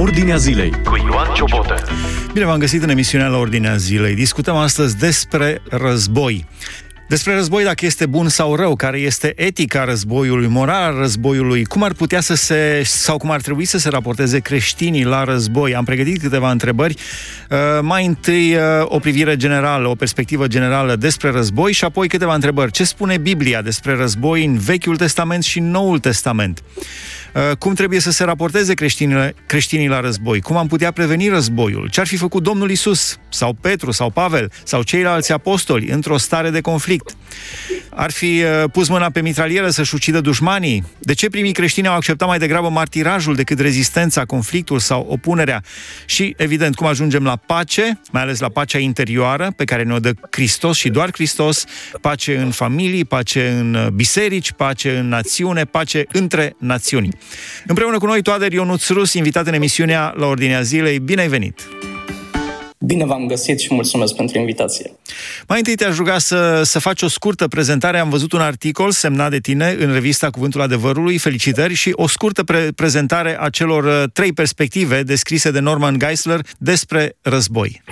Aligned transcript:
Ordinea 0.00 0.36
zilei 0.36 0.70
cu 0.84 0.96
Ioan 0.96 1.34
Ciobotă. 1.34 1.74
Bine 2.32 2.44
v-am 2.44 2.58
găsit 2.58 2.82
în 2.82 2.88
emisiunea 2.88 3.26
la 3.26 3.36
Ordinea 3.36 3.76
zilei. 3.76 4.14
Discutăm 4.14 4.56
astăzi 4.56 4.96
despre 4.96 5.62
război. 5.70 6.46
Despre 7.08 7.34
război, 7.34 7.64
dacă 7.64 7.86
este 7.86 8.06
bun 8.06 8.28
sau 8.28 8.54
rău, 8.54 8.76
care 8.76 8.98
este 8.98 9.32
etica 9.36 9.84
războiului, 9.84 10.46
morala 10.46 10.98
războiului, 10.98 11.64
cum 11.64 11.82
ar 11.82 11.92
putea 11.92 12.20
să 12.20 12.34
se, 12.34 12.82
sau 12.84 13.16
cum 13.16 13.30
ar 13.30 13.40
trebui 13.40 13.64
să 13.64 13.78
se 13.78 13.88
raporteze 13.88 14.38
creștinii 14.38 15.04
la 15.04 15.24
război. 15.24 15.74
Am 15.74 15.84
pregătit 15.84 16.20
câteva 16.20 16.50
întrebări. 16.50 16.94
Uh, 17.50 17.58
mai 17.80 18.06
întâi 18.06 18.54
uh, 18.54 18.60
o 18.84 18.98
privire 18.98 19.36
generală, 19.36 19.88
o 19.88 19.94
perspectivă 19.94 20.46
generală 20.46 20.96
despre 20.96 21.30
război 21.30 21.72
și 21.72 21.84
apoi 21.84 22.08
câteva 22.08 22.34
întrebări. 22.34 22.72
Ce 22.72 22.84
spune 22.84 23.16
Biblia 23.16 23.62
despre 23.62 23.94
război 23.94 24.44
în 24.44 24.58
Vechiul 24.58 24.96
Testament 24.96 25.44
și 25.44 25.60
Noul 25.60 25.98
Testament? 25.98 26.62
Uh, 27.34 27.56
cum 27.56 27.74
trebuie 27.74 28.00
să 28.00 28.10
se 28.10 28.24
raporteze 28.24 28.74
creștinii, 28.74 29.34
creștinii 29.46 29.88
la 29.88 30.00
război? 30.00 30.40
Cum 30.40 30.56
am 30.56 30.66
putea 30.66 30.90
preveni 30.90 31.28
războiul? 31.28 31.88
Ce 31.88 32.00
ar 32.00 32.06
fi 32.06 32.16
făcut 32.16 32.42
Domnul 32.42 32.70
Isus 32.70 33.18
sau 33.28 33.52
Petru 33.52 33.90
sau 33.90 34.10
Pavel 34.10 34.52
sau 34.64 34.82
ceilalți 34.82 35.32
apostoli 35.32 35.88
într-o 35.88 36.16
stare 36.16 36.50
de 36.50 36.60
conflict? 36.60 37.16
Ar 37.90 38.10
fi 38.10 38.42
uh, 38.42 38.70
pus 38.72 38.88
mâna 38.88 39.10
pe 39.10 39.20
mitralieră 39.20 39.70
să-și 39.70 39.94
ucidă 39.94 40.20
dușmanii? 40.20 40.84
De 40.98 41.14
ce 41.14 41.28
primii 41.28 41.52
creștini 41.52 41.86
au 41.86 41.94
acceptat 41.94 42.28
mai 42.28 42.38
degrabă 42.38 42.68
martirajul 42.68 43.34
decât 43.34 43.60
rezistența, 43.60 44.24
conflictul 44.24 44.78
sau 44.78 45.06
opunerea? 45.08 45.62
Și, 46.06 46.34
evident, 46.36 46.74
cum 46.74 46.86
ajungem 46.86 47.24
la 47.24 47.36
pace, 47.36 48.00
mai 48.10 48.22
ales 48.22 48.38
la 48.38 48.48
pacea 48.48 48.78
interioară 48.78 49.52
pe 49.56 49.64
care 49.64 49.82
ne-o 49.82 49.98
dă 49.98 50.12
Hristos 50.30 50.76
și 50.76 50.88
doar 50.88 51.08
Hristos, 51.12 51.64
pace 52.00 52.36
în 52.36 52.50
familii, 52.50 53.04
pace 53.04 53.48
în 53.48 53.74
uh, 53.74 53.86
biserici, 53.88 54.52
pace 54.52 54.96
în 54.96 55.08
națiune, 55.08 55.64
pace 55.64 56.04
între 56.12 56.54
națiuni. 56.58 57.17
Împreună 57.66 57.98
cu 57.98 58.06
noi, 58.06 58.22
Toader 58.22 58.52
Ionuț 58.52 58.88
Rus, 58.88 59.12
invitat 59.12 59.46
în 59.46 59.54
emisiunea 59.54 60.14
La 60.16 60.26
Ordinea 60.26 60.62
Zilei. 60.62 60.98
Bine 60.98 61.20
ai 61.20 61.28
venit! 61.28 61.68
Bine 62.80 63.04
v-am 63.04 63.26
găsit 63.26 63.60
și 63.60 63.74
mulțumesc 63.74 64.14
pentru 64.14 64.38
invitație. 64.38 64.92
Mai 65.48 65.58
întâi 65.58 65.74
te-aș 65.74 65.96
ruga 65.96 66.18
să, 66.18 66.62
să 66.64 66.78
faci 66.78 67.02
o 67.02 67.08
scurtă 67.08 67.48
prezentare. 67.48 67.98
Am 67.98 68.10
văzut 68.10 68.32
un 68.32 68.40
articol 68.40 68.90
semnat 68.90 69.30
de 69.30 69.38
tine 69.38 69.76
în 69.78 69.92
revista 69.92 70.30
Cuvântul 70.30 70.60
Adevărului. 70.60 71.18
Felicitări 71.18 71.74
și 71.74 71.92
o 71.94 72.06
scurtă 72.06 72.44
pre- 72.44 72.68
prezentare 72.74 73.36
a 73.40 73.48
celor 73.48 73.84
uh, 73.84 74.10
trei 74.12 74.32
perspective 74.32 75.02
descrise 75.02 75.50
de 75.50 75.60
Norman 75.60 75.98
Geisler 75.98 76.40
despre 76.58 77.16
război. 77.20 77.82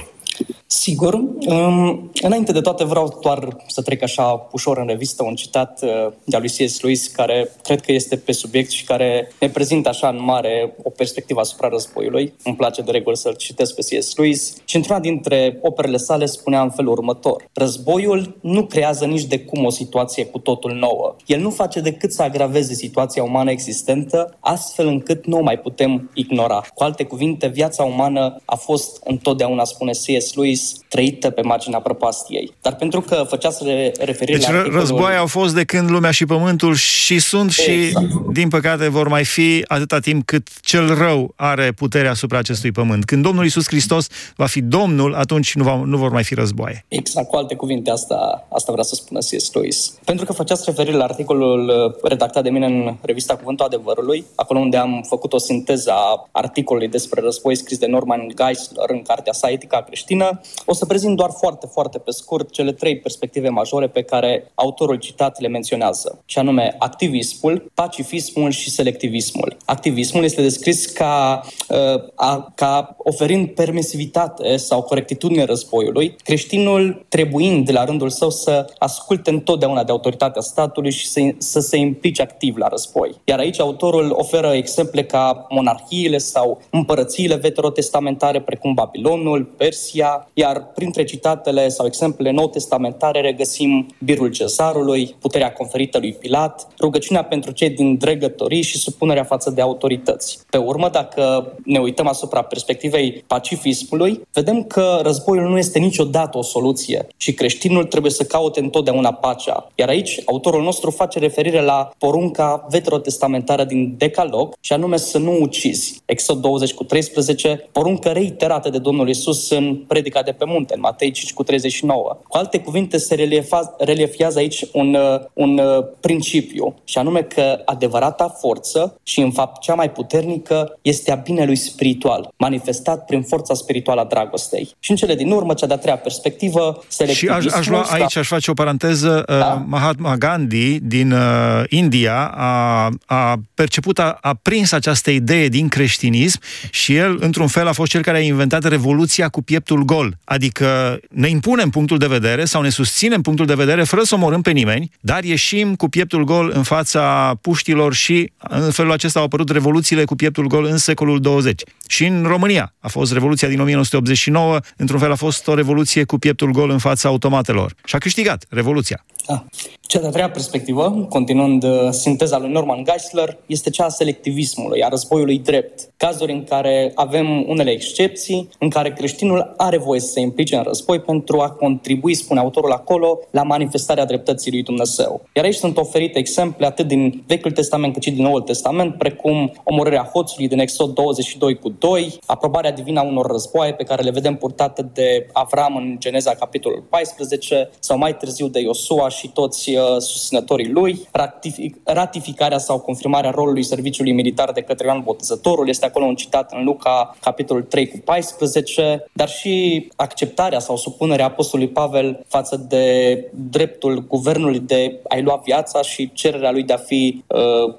Sigur. 0.69 1.15
Um, 1.15 2.11
înainte 2.23 2.53
de 2.53 2.61
toate 2.61 2.85
vreau 2.85 3.19
doar 3.23 3.57
să 3.67 3.83
trec 3.83 4.03
așa 4.03 4.49
ușor 4.53 4.79
în 4.79 4.87
revistă 4.87 5.25
un 5.25 5.35
citat 5.35 5.83
uh, 5.83 6.13
de-a 6.25 6.39
lui 6.39 6.49
C.S. 6.49 6.81
Lewis 6.81 7.07
care 7.07 7.51
cred 7.63 7.81
că 7.81 7.93
este 7.93 8.17
pe 8.17 8.33
subiect 8.33 8.71
și 8.71 8.85
care 8.85 9.33
ne 9.41 9.49
prezintă 9.49 9.89
așa 9.89 10.09
în 10.09 10.23
mare 10.25 10.75
o 10.83 10.91
perspectivă 10.91 11.41
asupra 11.41 11.69
războiului. 11.69 12.35
Îmi 12.43 12.57
place 12.57 12.83
de 12.83 12.91
regulă 12.91 13.15
să-l 13.15 13.35
citesc 13.35 13.75
pe 13.75 13.81
C.S. 13.81 14.17
Lewis 14.17 14.55
și 14.65 14.77
într-una 14.77 15.01
dintre 15.01 15.59
operele 15.63 15.97
sale 15.97 16.27
spunea 16.27 16.63
în 16.63 16.71
felul 16.71 16.93
următor. 16.93 17.49
Războiul 17.53 18.37
nu 18.41 18.65
creează 18.65 19.05
nici 19.05 19.25
de 19.25 19.41
cum 19.41 19.65
o 19.65 19.71
situație 19.71 20.27
cu 20.27 20.39
totul 20.39 20.73
nouă. 20.73 21.17
El 21.27 21.41
nu 21.41 21.51
face 21.51 21.81
decât 21.81 22.13
să 22.13 22.23
agraveze 22.23 22.75
situația 22.75 23.23
umană 23.23 23.51
existentă, 23.51 24.37
astfel 24.41 24.87
încât 24.87 25.27
nu 25.27 25.39
o 25.39 25.43
mai 25.43 25.59
putem 25.59 26.11
ignora. 26.15 26.65
Cu 26.75 26.83
alte 26.83 27.05
cuvinte, 27.05 27.47
viața 27.47 27.83
umană 27.83 28.37
a 28.45 28.57
fost 28.57 29.01
întotdeauna, 29.05 29.65
spune 29.65 29.91
C.S. 29.91 30.35
Lewis, 30.35 30.56
Lewis 30.57 30.75
trăită 30.89 31.31
pe 31.31 31.43
marginea 31.43 31.81
prăpastiei. 31.81 32.53
Dar 32.63 32.75
pentru 32.75 33.01
că 33.01 33.25
făceați 33.29 33.65
referire 33.99 34.39
deci 34.39 34.47
la 34.47 34.53
articolul... 34.53 34.79
războaie 34.79 35.17
au 35.17 35.27
fost 35.27 35.55
de 35.55 35.65
când 35.65 35.91
lumea 35.91 36.11
și 36.11 36.27
pământul 36.27 36.75
și 36.75 37.19
sunt 37.19 37.51
exact. 37.59 37.69
și, 37.69 37.93
din 38.33 38.49
păcate, 38.49 38.89
vor 38.89 39.09
mai 39.09 39.25
fi 39.25 39.65
atâta 39.67 39.99
timp 39.99 40.25
cât 40.25 40.49
cel 40.61 40.95
rău 40.95 41.33
are 41.37 41.73
puterea 41.73 42.11
asupra 42.11 42.39
acestui 42.39 42.73
pământ. 42.73 43.05
Când 43.05 43.23
Domnul 43.23 43.45
Isus 43.45 43.67
Hristos 43.67 44.07
va 44.37 44.47
fi 44.47 44.61
Domnul, 44.61 45.15
atunci 45.15 45.55
nu, 45.55 45.65
va, 45.65 45.83
nu 45.85 45.97
vor 45.97 46.11
mai 46.11 46.25
fi 46.25 46.35
războaie. 46.35 46.85
Exact, 46.89 47.29
cu 47.29 47.37
alte 47.37 47.55
cuvinte, 47.55 47.91
asta, 47.91 48.47
asta 48.53 48.73
vrea 48.73 48.85
să 48.85 48.95
spună 48.95 49.19
C.S. 49.19 49.53
Lewis. 49.53 49.99
Pentru 50.05 50.25
că 50.25 50.33
făceați 50.33 50.63
referire 50.67 50.97
la 50.97 51.05
articolul 51.05 51.69
uh, 51.69 52.09
redactat 52.09 52.43
de 52.43 52.51
mine 52.51 52.67
în 52.67 52.97
revista 53.01 53.37
Cuvântul 53.37 53.65
Adevărului, 53.65 54.25
acolo 54.35 54.59
unde 54.59 54.77
am 54.77 55.05
făcut 55.09 55.33
o 55.33 55.39
sinteză 55.39 55.91
a 55.91 56.29
articolului 56.33 56.89
despre 56.89 57.21
război 57.21 57.57
scris 57.57 57.79
de 57.79 57.87
Norman 57.87 58.21
Geisler 58.29 58.91
în 58.91 59.03
cartea 59.03 59.33
sa 59.33 59.51
Etica 59.51 59.83
creștină, 59.83 60.41
o 60.67 60.75
să 60.75 60.87
prezint 60.87 61.17
doar 61.17 61.31
foarte, 61.39 61.67
foarte 61.67 61.99
pe 61.99 62.11
scurt 62.11 62.51
cele 62.51 62.73
trei 62.73 62.99
perspective 62.99 63.49
majore 63.49 63.89
pe 63.89 64.03
care 64.03 64.51
autorul 64.55 64.97
citat 64.97 65.41
le 65.41 65.49
menționează, 65.49 66.23
și 66.25 66.39
anume 66.39 66.75
activismul, 66.79 67.71
pacifismul 67.75 68.51
și 68.51 68.71
selectivismul. 68.71 69.57
Activismul 69.65 70.25
este 70.25 70.43
descris 70.43 70.87
ca, 70.87 71.41
uh, 71.69 72.03
a, 72.15 72.53
ca 72.55 72.97
oferind 72.99 73.49
permisivitate 73.49 74.57
sau 74.57 74.83
corectitudine 74.83 75.45
războiului, 75.45 76.17
creștinul 76.25 77.05
trebuind 77.09 77.73
la 77.73 77.85
rândul 77.85 78.11
său 78.11 78.31
să 78.31 78.73
asculte 78.79 79.31
întotdeauna 79.31 79.85
de 79.85 79.91
autoritatea 79.91 80.41
statului 80.41 80.91
și 80.91 81.07
să, 81.07 81.21
să 81.39 81.61
se 81.61 81.77
implice 81.77 82.23
activ 82.23 82.57
la 82.57 82.69
război. 82.69 83.15
Iar 83.25 83.39
aici 83.39 83.61
autorul 83.61 84.11
oferă 84.11 84.53
exemple 84.55 85.05
ca 85.05 85.47
monarhiile 85.49 86.19
sau 86.19 86.61
împărățiile 86.71 87.35
veterotestamentare 87.35 88.41
precum 88.41 88.75
Babilonul, 88.75 89.45
Persia, 89.57 90.31
iar 90.39 90.67
printre 90.75 91.05
citatele 91.05 91.69
sau 91.69 91.87
exemplele 91.87 92.31
nou 92.31 92.49
testamentare 92.49 93.21
regăsim 93.21 93.87
birul 94.05 94.31
cezarului, 94.31 95.17
puterea 95.21 95.53
conferită 95.53 95.99
lui 95.99 96.13
Pilat, 96.13 96.69
rugăciunea 96.81 97.25
pentru 97.25 97.51
cei 97.51 97.71
din 97.71 97.97
dregătorii 97.97 98.63
și 98.63 98.79
supunerea 98.79 99.25
față 99.25 99.51
de 99.51 99.61
autorități. 99.61 100.39
Pe 100.51 100.57
urmă, 100.57 100.89
dacă 100.89 101.53
ne 101.65 101.79
uităm 101.79 102.07
asupra 102.07 102.43
perspectivei 102.43 103.25
pacifismului, 103.27 104.21
vedem 104.33 104.63
că 104.63 105.01
războiul 105.03 105.49
nu 105.49 105.59
este 105.59 105.79
niciodată 105.79 106.39
o 106.39 106.43
soluție 106.43 107.07
și 107.17 107.35
creștinul 107.35 107.85
trebuie 107.85 108.13
să 108.13 108.25
caute 108.25 108.61
întotdeauna 108.61 109.13
pacea. 109.13 109.69
Iar 109.75 109.89
aici, 109.89 110.21
autorul 110.25 110.63
nostru 110.63 110.91
face 110.91 111.19
referire 111.19 111.63
la 111.63 111.91
porunca 111.99 112.67
veterotestamentară 112.71 113.65
din 113.65 113.95
Decalog 113.99 114.55
și 114.61 114.73
anume 114.73 114.97
să 114.97 115.19
nu 115.19 115.39
ucizi. 115.41 116.01
Exod 116.05 116.41
20 116.41 116.73
cu 116.73 116.85
13, 116.85 117.69
poruncă 117.73 118.09
reiterată 118.09 118.69
de 118.71 118.79
Domnul 118.79 119.09
Isus 119.09 119.51
în 119.51 119.85
predica 119.87 120.25
de 120.27 120.33
pe 120.33 120.45
munte, 120.45 120.75
în 120.75 120.81
Matei 120.81 121.11
5 121.11 121.33
cu 121.33 121.43
39. 121.43 122.19
Cu 122.29 122.37
alte 122.37 122.59
cuvinte, 122.59 122.99
se 122.99 123.15
reliefa, 123.15 123.75
reliefiază 123.79 124.39
aici 124.39 124.65
un, 124.73 124.95
uh, 124.95 125.21
un 125.33 125.59
uh, 125.59 125.85
principiu, 126.01 126.75
și 126.85 126.99
anume 126.99 127.23
că 127.23 127.63
adevărata 127.65 128.29
forță 128.29 129.01
și, 129.03 129.21
în 129.21 129.31
fapt, 129.31 129.61
cea 129.61 129.75
mai 129.75 129.91
puternică 129.91 130.79
este 130.83 131.13
a 131.13 131.15
binelui 131.15 131.57
spiritual, 131.57 132.33
manifestat 132.37 133.05
prin 133.05 133.23
forța 133.23 133.55
spirituală 133.55 134.01
a 134.01 134.05
dragostei. 134.05 134.71
Și 134.79 134.91
în 134.91 134.97
cele 134.97 135.15
din 135.15 135.31
urmă, 135.31 135.55
cea 135.55 135.67
de-a 135.67 135.77
treia 135.77 135.97
perspectivă, 135.97 136.85
Și 137.13 137.29
aș, 137.29 137.47
aș 137.47 137.67
lua 137.67 137.83
aici, 137.91 138.17
aș 138.17 138.27
face 138.27 138.51
o 138.51 138.55
paranteză, 138.55 139.25
uh, 139.29 139.39
da? 139.39 139.65
Mahatma 139.67 140.17
Gandhi 140.17 140.79
din 140.81 141.13
uh, 141.13 141.63
India 141.69 142.33
a, 142.35 142.89
a 143.07 143.35
perceput, 143.55 143.99
a, 143.99 144.19
a 144.21 144.35
prins 144.43 144.73
această 144.73 145.11
idee 145.11 145.49
din 145.49 145.69
creștinism 145.69 146.41
și 146.71 146.95
el, 146.95 147.17
într-un 147.21 147.47
fel, 147.47 147.67
a 147.67 147.73
fost 147.73 147.91
cel 147.91 148.03
care 148.03 148.17
a 148.17 148.21
inventat 148.21 148.65
revoluția 148.65 149.29
cu 149.29 149.43
pieptul 149.43 149.83
gol. 149.83 150.16
Adică 150.25 150.99
ne 151.11 151.29
impunem 151.29 151.71
punctul 151.71 151.99
de 151.99 152.07
vedere 152.07 152.45
sau 152.45 152.63
ne 152.63 152.69
susținem 152.69 153.21
punctul 153.23 153.47
de 153.47 153.55
vedere 153.55 153.85
fără 153.85 154.03
să 154.03 154.15
omorâm 154.15 154.43
pe 154.43 154.51
nimeni, 154.51 154.91
dar 155.01 155.25
ieșim 155.25 155.75
cu 155.75 155.89
pieptul 155.89 156.25
gol 156.25 156.53
în 156.55 156.63
fața 156.63 157.35
puștilor 157.41 157.95
și 157.95 158.33
în 158.39 158.71
felul 158.71 158.93
acesta 158.93 159.19
au 159.19 159.25
apărut 159.25 159.51
revoluțiile 159.51 160.05
cu 160.05 160.15
pieptul 160.15 160.47
gol 160.47 160.65
în 160.65 160.77
secolul 160.77 161.21
20. 161.21 161.63
Și 161.89 162.07
în 162.07 162.25
România 162.27 162.75
a 162.81 162.89
fost 162.89 163.13
revoluția 163.13 163.49
din 163.49 163.61
1989, 163.61 164.59
într-un 164.77 165.01
fel 165.01 165.11
a 165.11 165.15
fost 165.15 165.49
o 165.49 165.55
revoluție 165.55 166.05
cu 166.05 166.19
pieptul 166.19 166.51
gol 166.51 166.71
în 166.71 166.79
fața 166.79 167.09
automatelor. 167.09 167.75
Și 167.85 167.95
a 167.95 167.99
câștigat 167.99 168.45
revoluția. 168.49 169.05
Da. 169.27 169.45
Cea 169.81 170.01
de-a 170.01 170.11
treia 170.11 170.31
perspectivă, 170.31 171.07
continuând 171.09 171.63
uh, 171.63 171.89
sinteza 171.91 172.39
lui 172.39 172.51
Norman 172.51 172.85
Geisler, 172.85 173.39
este 173.47 173.71
cea 173.71 173.85
a 173.85 173.89
selectivismului, 173.89 174.83
a 174.83 174.89
războiului 174.89 175.39
drept. 175.39 175.89
Cazuri 175.97 176.33
în 176.33 176.45
care 176.45 176.93
avem 176.95 177.49
unele 177.49 177.71
excepții, 177.71 178.49
în 178.59 178.69
care 178.69 178.93
creștinul 178.93 179.55
are 179.57 179.79
voie 179.79 180.01
să 180.01 180.11
se 180.11 180.21
implice 180.21 180.57
în 180.57 180.63
război 180.63 181.01
pentru 181.01 181.41
a 181.41 181.51
contribui, 181.51 182.15
spune 182.15 182.41
autorul 182.41 182.73
acolo, 182.73 183.19
la 183.31 183.43
manifestarea 183.43 184.05
dreptății 184.05 184.51
lui 184.51 184.63
Dumnezeu. 184.63 185.21
Iar 185.35 185.45
aici 185.45 185.55
sunt 185.55 185.77
oferite 185.77 186.19
exemple 186.19 186.67
atât 186.67 186.87
din 186.87 187.25
Vechiul 187.27 187.51
Testament 187.51 187.93
cât 187.93 188.03
și 188.03 188.11
din 188.11 188.23
Noul 188.23 188.41
Testament, 188.41 188.95
precum 188.95 189.53
omorârea 189.65 190.11
hoțului 190.13 190.49
din 190.49 190.59
Exod 190.59 190.95
22 190.95 191.55
cu 191.55 191.69
2, 191.69 192.19
aprobarea 192.27 192.73
divină 192.73 193.01
a 193.01 193.03
unor 193.03 193.27
războaie 193.27 193.73
pe 193.73 193.85
care 193.85 194.03
le 194.03 194.11
vedem 194.11 194.37
purtate 194.37 194.83
de 194.93 195.27
Avram 195.33 195.77
în 195.77 195.97
Geneza 195.99 196.35
capitolul 196.35 196.85
14 196.89 197.71
sau 197.79 197.99
mai 197.99 198.17
târziu 198.17 198.49
de 198.49 198.61
Iosua 198.61 199.09
și 199.17 199.29
toți 199.29 199.75
uh, 199.75 199.83
susținătorii 199.99 200.71
lui, 200.71 201.09
ratific, 201.13 201.77
ratificarea 201.85 202.59
sau 202.59 202.81
confirmarea 202.81 203.31
rolului 203.31 203.63
serviciului 203.63 204.13
militar 204.13 204.53
de 204.53 204.61
către 204.61 204.87
Ioan 204.87 205.03
Botezătorul, 205.03 205.69
este 205.69 205.87
acolo 205.87 206.05
un 206.05 206.15
citat 206.15 206.53
în 206.53 206.65
Luca, 206.65 207.17
capitolul 207.21 207.63
3 207.63 207.89
cu 207.89 207.99
14, 208.05 209.07
dar 209.13 209.29
și 209.29 209.87
acceptarea 209.97 210.59
sau 210.59 210.77
supunerea 210.77 211.27
apostolului 211.27 211.73
Pavel 211.73 212.25
față 212.29 212.57
de 212.69 213.17
dreptul 213.51 214.05
guvernului 214.09 214.59
de 214.59 215.01
a-i 215.09 215.23
lua 215.23 215.41
viața 215.45 215.83
și 215.83 216.11
cererea 216.13 216.51
lui 216.51 216.63
de 216.63 216.73
a 216.73 216.77
fi 216.77 217.25
uh, 217.27 217.37
uh, 217.67 217.75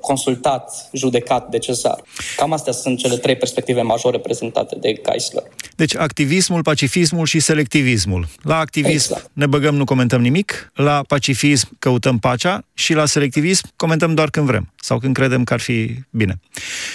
consultat, 0.00 0.88
judecat 0.92 1.48
de 1.48 1.58
cezar. 1.58 2.00
Cam 2.36 2.52
astea 2.52 2.72
sunt 2.72 2.98
cele 2.98 3.16
trei 3.16 3.36
perspective 3.36 3.82
majore 3.82 4.18
prezentate 4.18 4.76
de 4.80 5.00
Geisler. 5.10 5.42
Deci 5.76 5.96
activismul, 5.96 6.62
pacifismul 6.62 7.26
și 7.26 7.40
selectivismul. 7.40 8.28
La 8.42 8.58
activism 8.58 9.12
exact. 9.12 9.30
ne 9.32 9.46
băgăm, 9.46 9.74
nu 9.74 9.84
comentăm 9.84 10.20
nimic, 10.20 10.72
la 10.74 11.02
pacifism 11.06 11.68
căutăm 11.78 12.18
pacea 12.18 12.64
și 12.74 12.92
la 12.92 13.06
selectivism 13.06 13.68
comentăm 13.76 14.14
doar 14.14 14.30
când 14.30 14.46
vrem 14.46 14.72
sau 14.80 14.98
când 14.98 15.14
credem 15.14 15.44
că 15.44 15.52
ar 15.52 15.60
fi 15.60 15.94
bine. 16.10 16.40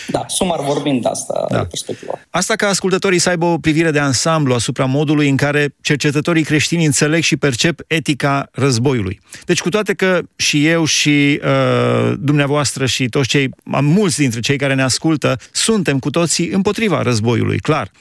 Da, 0.08 0.26
sumar 0.28 0.60
vorbind 0.60 1.06
asta 1.06 1.46
da. 1.50 1.66
perspectiva. 1.66 2.20
Asta 2.30 2.56
ca 2.56 2.68
ascultătorii 2.68 3.20
să 3.20 3.30
aibă 3.30 3.46
o 3.46 3.58
privire 3.58 3.92
de 3.92 4.00
ansamblu 4.00 4.54
asupra 4.54 4.86
modului 4.86 5.30
în 5.30 5.36
care 5.36 5.76
cercetătorii 5.82 6.44
creștini 6.44 6.86
înțeleg 6.86 7.22
și 7.22 7.38
percep 7.38 7.80
etica 7.88 8.50
războiului. 8.52 9.20
Deci 9.46 9.62
cu 9.62 9.70
toate 9.70 9.94
că 9.94 10.22
și 10.36 10.68
eu 10.68 10.86
și 10.86 11.40
uh, 11.44 12.14
dumneavoastră 12.20 12.53
și 12.86 13.08
toți 13.10 13.28
cei, 13.28 13.50
mulți 13.82 14.18
dintre 14.18 14.40
cei 14.40 14.58
care 14.58 14.74
ne 14.74 14.82
ascultă, 14.82 15.38
suntem 15.52 16.00
cu 16.00 16.10
toții 16.10 16.50
împotriva 16.50 17.02
războiului, 17.02 17.60
clar. 17.60 17.92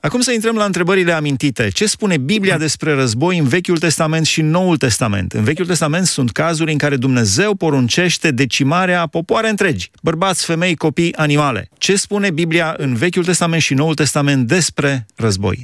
Acum 0.00 0.20
să 0.20 0.32
intrăm 0.32 0.56
la 0.56 0.64
întrebările 0.64 1.12
amintite. 1.12 1.68
Ce 1.68 1.86
spune 1.86 2.16
Biblia 2.16 2.58
despre 2.58 2.94
război 2.94 3.38
în 3.38 3.48
Vechiul 3.48 3.78
Testament 3.78 4.26
și 4.26 4.40
Noul 4.42 4.76
Testament? 4.76 5.32
În 5.32 5.44
Vechiul 5.44 5.66
Testament 5.66 6.06
sunt 6.06 6.30
cazuri 6.30 6.72
în 6.72 6.78
care 6.78 6.96
Dumnezeu 6.96 7.54
poruncește 7.54 8.30
decimarea 8.30 9.06
popoare 9.06 9.48
întregi, 9.48 9.90
bărbați, 10.02 10.44
femei, 10.44 10.74
copii, 10.74 11.14
animale. 11.14 11.68
Ce 11.78 11.96
spune 11.96 12.30
Biblia 12.30 12.74
în 12.78 12.94
Vechiul 12.94 13.24
Testament 13.24 13.62
și 13.62 13.74
Noul 13.74 13.94
Testament 13.94 14.46
despre 14.46 15.06
război? 15.16 15.62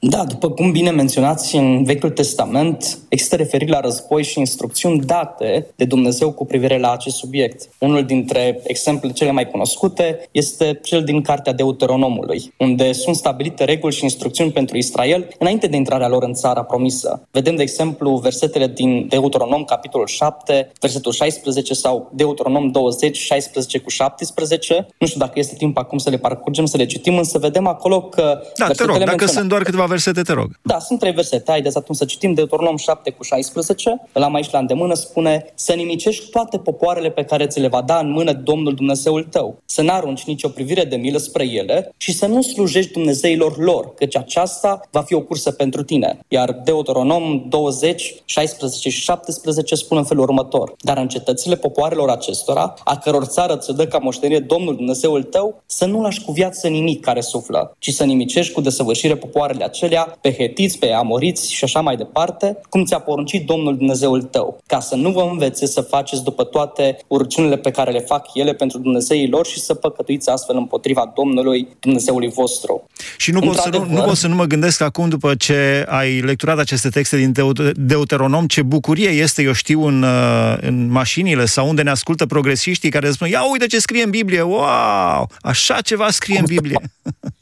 Da, 0.00 0.24
după 0.24 0.50
cum 0.50 0.70
bine 0.70 0.90
menționați 0.90 1.56
în 1.56 1.84
Vechiul 1.84 2.10
Testament, 2.10 2.98
există 3.08 3.36
referiri 3.36 3.70
la 3.70 3.80
război 3.80 4.22
și 4.22 4.38
instrucțiuni 4.38 5.00
date 5.00 5.66
de 5.76 5.84
Dumnezeu 5.84 6.32
cu 6.32 6.46
privire 6.46 6.78
la 6.78 6.92
acest 6.92 7.16
subiect. 7.16 7.68
Unul 7.78 8.04
dintre 8.04 8.60
exemplele 8.62 9.12
cele 9.12 9.30
mai 9.30 9.50
cunoscute 9.50 10.28
este 10.30 10.78
cel 10.82 11.04
din 11.04 11.22
Cartea 11.22 11.52
Deuteronomului, 11.52 12.54
unde 12.58 12.92
sunt 12.92 13.16
stabilite 13.16 13.64
reguli 13.64 13.94
și 13.94 14.02
instrucțiuni 14.02 14.50
pentru 14.50 14.76
Israel 14.76 15.28
înainte 15.38 15.66
de 15.66 15.76
intrarea 15.76 16.08
lor 16.08 16.22
în 16.22 16.32
țara 16.32 16.62
promisă. 16.62 17.22
Vedem, 17.30 17.56
de 17.56 17.62
exemplu, 17.62 18.16
versetele 18.16 18.66
din 18.66 19.06
Deuteronom, 19.08 19.64
capitolul 19.64 20.06
7, 20.06 20.72
versetul 20.80 21.12
16 21.12 21.74
sau 21.74 22.10
Deuteronom 22.14 22.70
20, 22.70 23.16
16 23.16 23.78
cu 23.78 23.88
17. 23.88 24.86
Nu 24.98 25.06
știu 25.06 25.20
dacă 25.20 25.32
este 25.34 25.54
timp 25.54 25.78
acum 25.78 25.98
să 25.98 26.10
le 26.10 26.18
parcurgem, 26.18 26.66
să 26.66 26.76
le 26.76 26.86
citim, 26.86 27.16
însă 27.16 27.38
vedem 27.38 27.66
acolo 27.66 28.02
că... 28.02 28.40
Da, 28.56 28.66
te 28.66 28.84
rog, 28.84 29.04
dacă 29.04 29.26
sunt 29.26 29.48
doar 29.48 29.62
câteva 29.62 29.86
versete, 29.88 30.22
te 30.22 30.32
rog. 30.32 30.58
Da, 30.62 30.78
sunt 30.78 30.98
trei 30.98 31.12
versete. 31.12 31.50
Haideți 31.50 31.76
atunci 31.76 31.98
să 31.98 32.04
citim 32.04 32.34
Deuteronom 32.34 32.76
7 32.76 33.10
cu 33.10 33.22
16. 33.22 34.00
Îl 34.12 34.22
am 34.22 34.34
aici 34.34 34.50
la 34.50 34.58
îndemână, 34.58 34.94
spune 34.94 35.52
să 35.54 35.72
nimicești 35.72 36.30
toate 36.30 36.58
popoarele 36.58 37.10
pe 37.10 37.24
care 37.24 37.46
ți 37.46 37.60
le 37.60 37.68
va 37.68 37.82
da 37.82 37.98
în 37.98 38.10
mână 38.10 38.32
Domnul 38.32 38.74
Dumnezeul 38.74 39.24
tău. 39.24 39.62
Să 39.64 39.82
n-arunci 39.82 40.24
nicio 40.24 40.48
privire 40.48 40.84
de 40.84 40.96
milă 40.96 41.18
spre 41.18 41.44
ele 41.44 41.94
și 41.96 42.12
să 42.12 42.26
nu 42.26 42.42
slujești 42.42 42.92
Dumnezeilor 42.92 43.58
lor, 43.58 43.94
căci 43.94 44.16
aceasta 44.16 44.80
va 44.90 45.00
fi 45.00 45.14
o 45.14 45.20
cursă 45.20 45.50
pentru 45.50 45.82
tine. 45.82 46.18
Iar 46.28 46.52
Deuteronom 46.52 47.44
20, 47.48 48.14
16 48.24 48.88
și 48.88 49.00
17 49.00 49.74
spun 49.74 49.96
în 49.96 50.04
felul 50.04 50.22
următor. 50.22 50.74
Dar 50.80 50.96
în 50.96 51.08
cetățile 51.08 51.56
popoarelor 51.56 52.08
acestora, 52.08 52.74
a 52.84 52.96
căror 52.96 53.24
țară 53.24 53.56
ți 53.56 53.74
dă 53.74 53.86
ca 53.86 53.98
moștenire 53.98 54.40
Domnul 54.40 54.76
Dumnezeul 54.76 55.22
tău, 55.22 55.62
să 55.66 55.84
nu 55.86 56.00
lași 56.00 56.24
cu 56.24 56.32
viață 56.32 56.68
nimic 56.68 57.00
care 57.00 57.20
suflă, 57.20 57.76
ci 57.78 57.92
să 57.92 58.04
nimicești 58.04 58.52
cu 58.52 58.60
desăvârșire 58.60 59.16
popoarele 59.16 59.64
acelea, 59.78 60.18
pe 60.20 60.32
hetiți, 60.32 60.78
pe 60.78 60.92
amoriți 60.92 61.52
și 61.52 61.64
așa 61.64 61.80
mai 61.80 61.96
departe, 61.96 62.60
cum 62.68 62.84
ți-a 62.84 62.98
poruncit 62.98 63.46
Domnul 63.46 63.76
Dumnezeul 63.76 64.22
tău, 64.22 64.58
ca 64.66 64.80
să 64.80 64.94
nu 64.94 65.10
vă 65.10 65.28
învețe 65.30 65.66
să 65.66 65.80
faceți 65.80 66.24
după 66.24 66.44
toate 66.44 66.98
urciunile 67.06 67.56
pe 67.56 67.70
care 67.70 67.90
le 67.90 68.00
fac 68.00 68.26
ele 68.34 68.54
pentru 68.54 68.78
Dumnezeii 68.78 69.28
lor 69.28 69.46
și 69.46 69.60
să 69.60 69.74
păcătuiți 69.74 70.30
astfel 70.30 70.56
împotriva 70.56 71.12
Domnului 71.14 71.68
Dumnezeului 71.80 72.28
vostru. 72.28 72.86
Și 73.16 73.30
nu 73.30 73.40
pot, 73.40 73.54
să 73.54 73.68
nu, 73.68 73.86
nu 73.88 74.00
pot 74.00 74.16
să 74.16 74.26
nu 74.26 74.34
mă 74.34 74.44
gândesc 74.44 74.80
acum, 74.80 75.08
după 75.08 75.34
ce 75.34 75.84
ai 75.88 76.20
lecturat 76.20 76.58
aceste 76.58 76.88
texte 76.88 77.16
din 77.16 77.32
Deuteronom, 77.74 78.46
ce 78.46 78.62
bucurie 78.62 79.08
este, 79.08 79.42
eu 79.42 79.52
știu, 79.52 79.86
în, 79.86 80.02
uh, 80.02 80.56
în 80.60 80.90
mașinile 80.90 81.44
sau 81.44 81.68
unde 81.68 81.82
ne 81.82 81.90
ascultă 81.90 82.26
progresiștii 82.26 82.90
care 82.90 83.10
spun, 83.10 83.28
ia 83.28 83.50
uite 83.50 83.66
ce 83.66 83.78
scrie 83.78 84.02
în 84.02 84.10
Biblie, 84.10 84.42
wow, 84.42 85.28
așa 85.40 85.80
ceva 85.80 86.10
scrie 86.10 86.38
în 86.38 86.44
Biblie. 86.44 86.78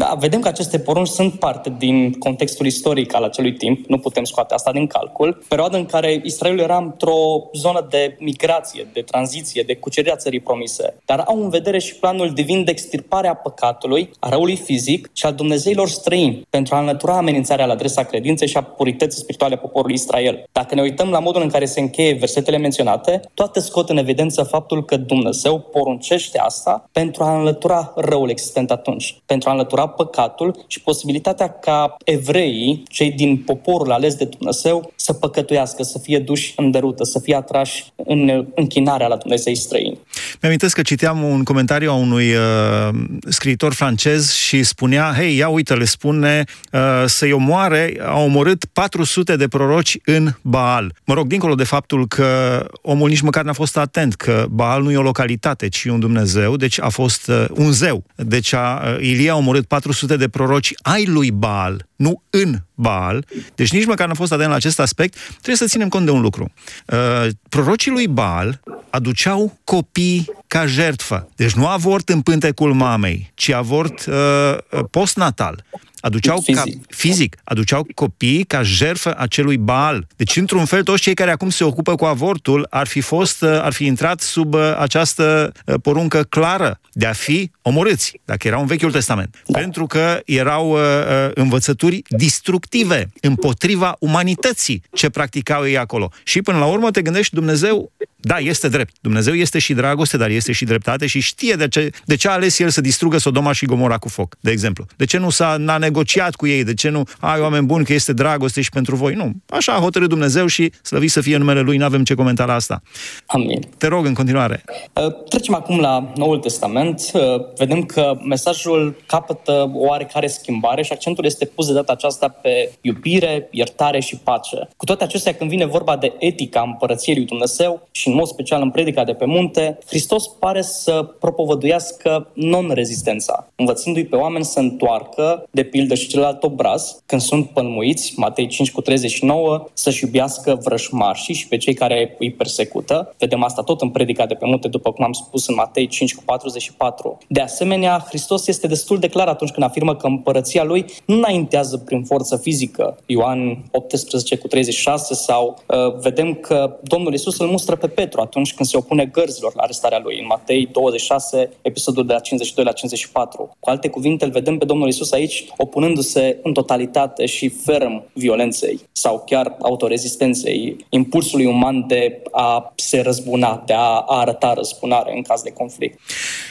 Da, 0.00 0.16
vedem 0.18 0.40
că 0.40 0.48
aceste 0.48 0.78
porunci 0.78 1.08
sunt 1.08 1.34
parte 1.38 1.74
din 1.78 2.12
contextul 2.12 2.66
istoric 2.66 3.14
al 3.14 3.22
acelui 3.22 3.52
timp, 3.52 3.86
nu 3.86 3.98
putem 3.98 4.24
scoate 4.24 4.54
asta 4.54 4.72
din 4.72 4.86
calcul. 4.86 5.42
Perioada 5.48 5.76
în 5.76 5.86
care 5.86 6.20
Israelul 6.24 6.58
era 6.58 6.76
într-o 6.76 7.48
zonă 7.52 7.86
de 7.90 8.16
migrație, 8.18 8.86
de 8.92 9.00
tranziție, 9.00 9.62
de 9.62 9.76
cucerirea 9.76 10.16
țării 10.16 10.40
promise, 10.40 10.96
dar 11.04 11.18
au 11.18 11.42
în 11.42 11.48
vedere 11.48 11.78
și 11.78 11.94
planul 11.94 12.30
divin 12.32 12.64
de 12.64 12.70
extirpare 12.70 13.28
a 13.28 13.34
păcatului, 13.34 14.10
a 14.18 14.28
răului 14.28 14.56
fizic 14.56 15.10
și 15.12 15.26
al 15.26 15.34
Dumnezeilor 15.34 15.88
străini, 15.88 16.46
pentru 16.50 16.74
a 16.74 16.78
înlătura 16.78 17.16
amenințarea 17.16 17.66
la 17.66 17.72
adresa 17.72 18.02
credinței 18.02 18.48
și 18.48 18.56
a 18.56 18.62
purității 18.62 19.20
spirituale 19.20 19.54
a 19.54 19.58
poporului 19.58 19.94
Israel. 19.94 20.44
Dacă 20.52 20.74
ne 20.74 20.82
uităm 20.82 21.10
la 21.10 21.18
modul 21.18 21.42
în 21.42 21.48
care 21.50 21.64
se 21.64 21.80
încheie 21.80 22.12
versetele 22.12 22.56
menționate, 22.56 23.20
toate 23.34 23.60
scot 23.60 23.88
în 23.88 23.96
evidență 23.96 24.42
faptul 24.42 24.84
că 24.84 24.96
Dumnezeu 24.96 25.58
poruncește 25.58 26.38
asta 26.38 26.88
pentru 26.92 27.22
a 27.22 27.36
înlătura 27.36 27.92
răul 27.96 28.30
existent 28.30 28.70
atunci, 28.70 29.20
pentru 29.26 29.48
a 29.48 29.52
înlătura 29.52 29.88
păcatul 29.90 30.64
și 30.66 30.80
posibilitatea 30.80 31.48
ca 31.48 31.96
evreii, 32.04 32.82
cei 32.88 33.12
din 33.12 33.42
poporul 33.42 33.92
ales 33.92 34.14
de 34.14 34.24
Dumnezeu, 34.24 34.92
să 35.02 35.12
păcătuiască, 35.12 35.82
să 35.82 35.98
fie 35.98 36.18
duși 36.18 36.52
în 36.56 36.70
derută, 36.70 37.04
să 37.04 37.18
fie 37.18 37.34
atrași 37.34 37.92
în 37.96 38.46
închinarea 38.54 39.06
la 39.06 39.16
Dumnezei 39.16 39.56
străini. 39.56 39.98
Mi-amintesc 40.40 40.74
că 40.74 40.82
citeam 40.82 41.22
un 41.22 41.44
comentariu 41.44 41.90
a 41.90 41.94
unui 41.94 42.34
uh, 42.34 42.88
scriitor 43.28 43.72
francez 43.72 44.32
și 44.32 44.62
spunea, 44.62 45.14
hei, 45.16 45.36
ia 45.36 45.48
uite, 45.48 45.74
le 45.74 45.84
spune 45.84 46.44
uh, 46.72 46.80
să-i 47.06 47.32
omoare, 47.32 47.96
a 48.02 48.18
omorât 48.18 48.64
400 48.64 49.36
de 49.36 49.48
proroci 49.48 49.98
în 50.04 50.32
Baal. 50.42 50.94
Mă 51.04 51.14
rog, 51.14 51.26
dincolo 51.26 51.54
de 51.54 51.64
faptul 51.64 52.06
că 52.06 52.64
omul 52.82 53.08
nici 53.08 53.20
măcar 53.20 53.44
n-a 53.44 53.52
fost 53.52 53.76
atent, 53.76 54.14
că 54.14 54.46
Baal 54.50 54.82
nu 54.82 54.90
e 54.90 54.96
o 54.96 55.02
localitate, 55.02 55.68
ci 55.68 55.84
un 55.84 56.00
Dumnezeu, 56.00 56.56
deci 56.56 56.80
a 56.80 56.88
fost 56.88 57.28
uh, 57.28 57.44
un 57.54 57.72
zeu. 57.72 58.04
Deci 58.16 58.52
a, 58.52 58.82
uh, 58.84 59.06
Ilie 59.06 59.30
a 59.30 59.36
omorât 59.36 59.66
400 59.66 60.16
de 60.16 60.28
proroci 60.28 60.72
ai 60.82 61.04
lui 61.06 61.30
Baal, 61.30 61.88
nu 62.00 62.22
în 62.30 62.56
Baal. 62.74 63.26
Deci 63.54 63.72
nici 63.72 63.86
măcar 63.86 64.06
nu 64.06 64.12
a 64.12 64.16
fost 64.16 64.32
atent 64.32 64.48
la 64.48 64.54
acest 64.54 64.80
aspect. 64.80 65.16
Trebuie 65.30 65.56
să 65.56 65.66
ținem 65.66 65.88
cont 65.88 66.04
de 66.04 66.10
un 66.10 66.20
lucru. 66.20 66.52
Uh, 66.86 67.26
prorocii 67.48 67.90
lui 67.90 68.08
Baal 68.08 68.60
aduceau 68.90 69.58
copii 69.64 70.30
ca 70.46 70.66
jertfă. 70.66 71.28
Deci 71.36 71.52
nu 71.52 71.66
avort 71.66 72.08
în 72.08 72.20
pântecul 72.20 72.74
mamei, 72.74 73.30
ci 73.34 73.50
avort 73.50 74.06
uh, 74.06 74.56
postnatal 74.90 75.64
aduceau 76.00 76.40
fizic. 76.40 76.64
Ca, 76.64 76.94
fizic, 76.96 77.36
aduceau 77.44 77.86
copii 77.94 78.44
ca 78.44 78.62
jertfă 78.62 79.14
acelui 79.18 79.56
Baal. 79.56 80.06
Deci, 80.16 80.36
într-un 80.36 80.64
fel, 80.64 80.82
toți 80.82 81.02
cei 81.02 81.14
care 81.14 81.30
acum 81.30 81.50
se 81.50 81.64
ocupă 81.64 81.94
cu 81.94 82.04
avortul 82.04 82.66
ar 82.70 82.86
fi 82.86 83.00
fost, 83.00 83.42
ar 83.42 83.72
fi 83.72 83.84
intrat 83.84 84.20
sub 84.20 84.54
uh, 84.54 84.76
această 84.78 85.52
uh, 85.66 85.74
poruncă 85.82 86.22
clară 86.22 86.80
de 86.92 87.06
a 87.06 87.12
fi 87.12 87.50
omorâți, 87.62 88.20
dacă 88.24 88.46
erau 88.46 88.60
în 88.60 88.66
Vechiul 88.66 88.92
Testament. 88.92 89.42
Da. 89.46 89.58
Pentru 89.58 89.86
că 89.86 90.20
erau 90.24 90.70
uh, 90.70 90.78
uh, 90.78 91.30
învățături 91.34 92.02
distructive 92.08 93.10
împotriva 93.20 93.96
umanității 93.98 94.82
ce 94.92 95.10
practicau 95.10 95.66
ei 95.66 95.78
acolo. 95.78 96.10
Și 96.24 96.42
până 96.42 96.58
la 96.58 96.66
urmă 96.66 96.90
te 96.90 97.02
gândești, 97.02 97.34
Dumnezeu, 97.34 97.92
da, 98.20 98.38
este 98.38 98.68
drept. 98.68 98.94
Dumnezeu 99.00 99.34
este 99.34 99.58
și 99.58 99.74
dragoste, 99.74 100.16
dar 100.16 100.30
este 100.30 100.52
și 100.52 100.64
dreptate 100.64 101.06
și 101.06 101.20
știe 101.20 101.54
de 101.54 101.68
ce, 101.68 101.90
de 102.04 102.16
ce 102.16 102.28
a 102.28 102.32
ales 102.32 102.58
el 102.58 102.68
să 102.68 102.80
distrugă 102.80 103.18
Sodoma 103.18 103.52
și 103.52 103.66
Gomora 103.66 103.98
cu 103.98 104.08
foc, 104.08 104.36
de 104.40 104.50
exemplu. 104.50 104.86
De 104.96 105.04
ce 105.04 105.18
nu 105.18 105.30
s-a 105.30 105.56
n-a 105.58 105.78
negociat 105.78 106.34
cu 106.34 106.46
ei? 106.46 106.64
De 106.64 106.74
ce 106.74 106.88
nu, 106.88 107.04
ai 107.20 107.40
oameni 107.40 107.66
buni 107.66 107.84
că 107.84 107.92
este 107.92 108.12
dragoste 108.12 108.60
și 108.60 108.70
pentru 108.70 108.96
voi? 108.96 109.14
Nu. 109.14 109.32
Așa 109.48 109.72
a 109.72 109.80
hotărât 109.80 110.08
Dumnezeu 110.08 110.46
și 110.46 110.72
slăvit 110.82 111.10
să 111.10 111.20
fie 111.20 111.36
numele 111.36 111.60
Lui, 111.60 111.76
nu 111.76 111.84
avem 111.84 112.04
ce 112.04 112.14
comenta 112.14 112.44
la 112.44 112.54
asta. 112.54 112.82
Amin. 113.26 113.60
Te 113.78 113.86
rog 113.86 114.06
în 114.06 114.14
continuare. 114.14 114.64
Uh, 114.92 115.24
trecem 115.28 115.54
acum 115.54 115.78
la 115.78 116.12
Noul 116.16 116.38
Testament. 116.38 117.10
Uh, 117.12 117.20
vedem 117.56 117.82
că 117.82 118.18
mesajul 118.24 119.02
capătă 119.06 119.52
o 119.74 119.84
oarecare 119.86 120.26
schimbare 120.26 120.82
și 120.82 120.92
accentul 120.92 121.24
este 121.24 121.44
pus 121.44 121.66
de 121.66 121.72
data 121.72 121.92
aceasta 121.92 122.28
pe 122.28 122.72
iubire, 122.80 123.48
iertare 123.50 124.00
și 124.00 124.16
pace. 124.16 124.68
Cu 124.76 124.84
toate 124.84 125.04
acestea, 125.04 125.34
când 125.34 125.50
vine 125.50 125.66
vorba 125.66 125.96
de 125.96 126.12
etica 126.18 126.60
împărăției 126.60 127.16
lui 127.16 127.24
Dumnezeu 127.24 127.88
și 127.90 128.09
în 128.10 128.16
mod 128.16 128.26
special 128.26 128.62
în 128.62 128.70
predica 128.70 129.04
de 129.04 129.12
pe 129.12 129.24
munte, 129.24 129.78
Hristos 129.86 130.26
pare 130.28 130.62
să 130.62 131.14
propovăduiască 131.20 132.30
non-rezistența, 132.34 133.46
învățându-i 133.56 134.04
pe 134.04 134.16
oameni 134.16 134.44
să 134.44 134.58
întoarcă, 134.58 135.48
de 135.50 135.62
pildă 135.62 135.94
și 135.94 136.08
celălalt 136.08 136.42
obraz, 136.42 137.02
când 137.06 137.20
sunt 137.20 137.48
pălmuiți, 137.48 138.12
Matei 138.16 138.46
5 138.46 138.72
cu 138.72 138.80
39, 138.80 139.66
să-și 139.72 140.04
iubească 140.04 140.60
vrășmașii 140.64 141.34
și 141.34 141.48
pe 141.48 141.56
cei 141.56 141.74
care 141.74 142.16
îi 142.18 142.32
persecută. 142.32 143.14
Vedem 143.18 143.42
asta 143.42 143.62
tot 143.62 143.80
în 143.80 143.90
predica 143.90 144.26
de 144.26 144.34
pe 144.34 144.46
munte, 144.46 144.68
după 144.68 144.92
cum 144.92 145.04
am 145.04 145.12
spus 145.12 145.46
în 145.46 145.54
Matei 145.54 145.86
5 145.86 146.14
cu 146.14 146.22
44. 146.24 147.18
De 147.28 147.40
asemenea, 147.40 148.04
Hristos 148.08 148.46
este 148.46 148.66
destul 148.66 148.98
de 148.98 149.08
clar 149.08 149.28
atunci 149.28 149.50
când 149.50 149.66
afirmă 149.66 149.96
că 149.96 150.06
împărăția 150.06 150.64
lui 150.64 150.84
nu 151.04 151.16
înaintează 151.16 151.76
prin 151.76 152.02
forță 152.02 152.36
fizică. 152.36 152.98
Ioan 153.06 153.64
18 153.70 154.36
cu 154.36 154.46
36 154.46 155.14
sau 155.14 155.58
uh, 155.66 155.98
vedem 156.00 156.34
că 156.34 156.78
Domnul 156.82 157.12
Isus 157.12 157.38
îl 157.38 157.46
mustră 157.46 157.76
pe 157.76 157.86
Petru 158.00 158.20
atunci 158.20 158.54
când 158.54 158.68
se 158.68 158.76
opune 158.76 159.04
gărzilor 159.04 159.52
la 159.54 159.62
arestarea 159.62 160.00
lui, 160.02 160.18
în 160.20 160.26
Matei 160.26 160.68
26, 160.72 161.50
episodul 161.62 162.06
de 162.06 162.12
la 162.12 162.18
52 162.18 162.64
la 162.64 162.72
54. 162.72 163.56
Cu 163.58 163.70
alte 163.70 163.88
cuvinte, 163.88 164.24
îl 164.24 164.30
vedem 164.30 164.58
pe 164.58 164.64
Domnul 164.64 164.88
Isus 164.88 165.12
aici 165.12 165.44
opunându-se 165.56 166.38
în 166.42 166.52
totalitate 166.52 167.26
și 167.26 167.48
ferm 167.48 168.04
violenței 168.12 168.80
sau 168.92 169.24
chiar 169.26 169.56
autorezistenței, 169.60 170.76
impulsului 170.88 171.44
uman 171.44 171.86
de 171.86 172.22
a 172.32 172.72
se 172.74 173.00
răzbuna, 173.00 173.62
de 173.66 173.72
a 173.72 174.04
arăta 174.06 174.52
răzbunare 174.52 175.12
în 175.16 175.22
caz 175.22 175.42
de 175.42 175.50
conflict. 175.50 176.00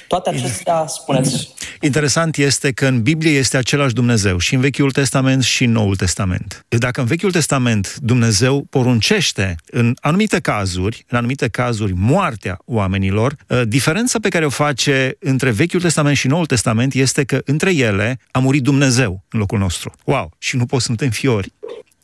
Toate 0.08 0.30
acestea, 0.30 0.86
spuneți... 0.88 1.50
Interesant 1.82 2.38
este 2.38 2.72
că 2.72 2.86
în 2.86 3.02
Biblie 3.02 3.38
este 3.38 3.58
același 3.58 3.94
Dumnezeu 3.94 4.38
și 4.38 4.54
în 4.54 4.62
Vechiul 4.62 4.92
Testament 4.92 5.44
și 5.44 5.64
în 5.64 5.72
Noul 5.72 5.96
Testament. 5.96 6.66
Dacă 6.68 7.02
în 7.02 7.08
Vechiul 7.08 7.32
Testament 7.32 7.96
Dumnezeu 7.96 8.66
poruncește 8.70 9.56
în 9.72 9.96
anumite 10.00 10.40
cazuri, 10.40 11.06
în 11.10 11.18
anumite 11.18 11.39
cazuri, 11.48 11.94
moartea 11.96 12.60
oamenilor, 12.66 13.36
ă, 13.50 13.66
diferența 13.66 14.20
pe 14.20 14.30
care 14.30 14.46
o 14.46 14.50
face 14.50 15.16
între 15.20 15.52
Vechiul 15.52 15.82
Testament 15.82 16.18
și 16.18 16.28
Noul 16.28 16.46
Testament 16.46 16.94
este 16.94 17.24
că 17.24 17.42
între 17.46 17.76
ele 17.76 18.20
a 18.32 18.40
murit 18.40 18.64
Dumnezeu 18.64 19.24
în 19.30 19.40
locul 19.40 19.60
nostru. 19.60 19.92
Wow! 20.06 20.32
Și 20.38 20.56
nu 20.56 20.66
poți 20.66 20.82
să 20.82 20.88
suntem 20.88 21.10
fiori. 21.10 21.54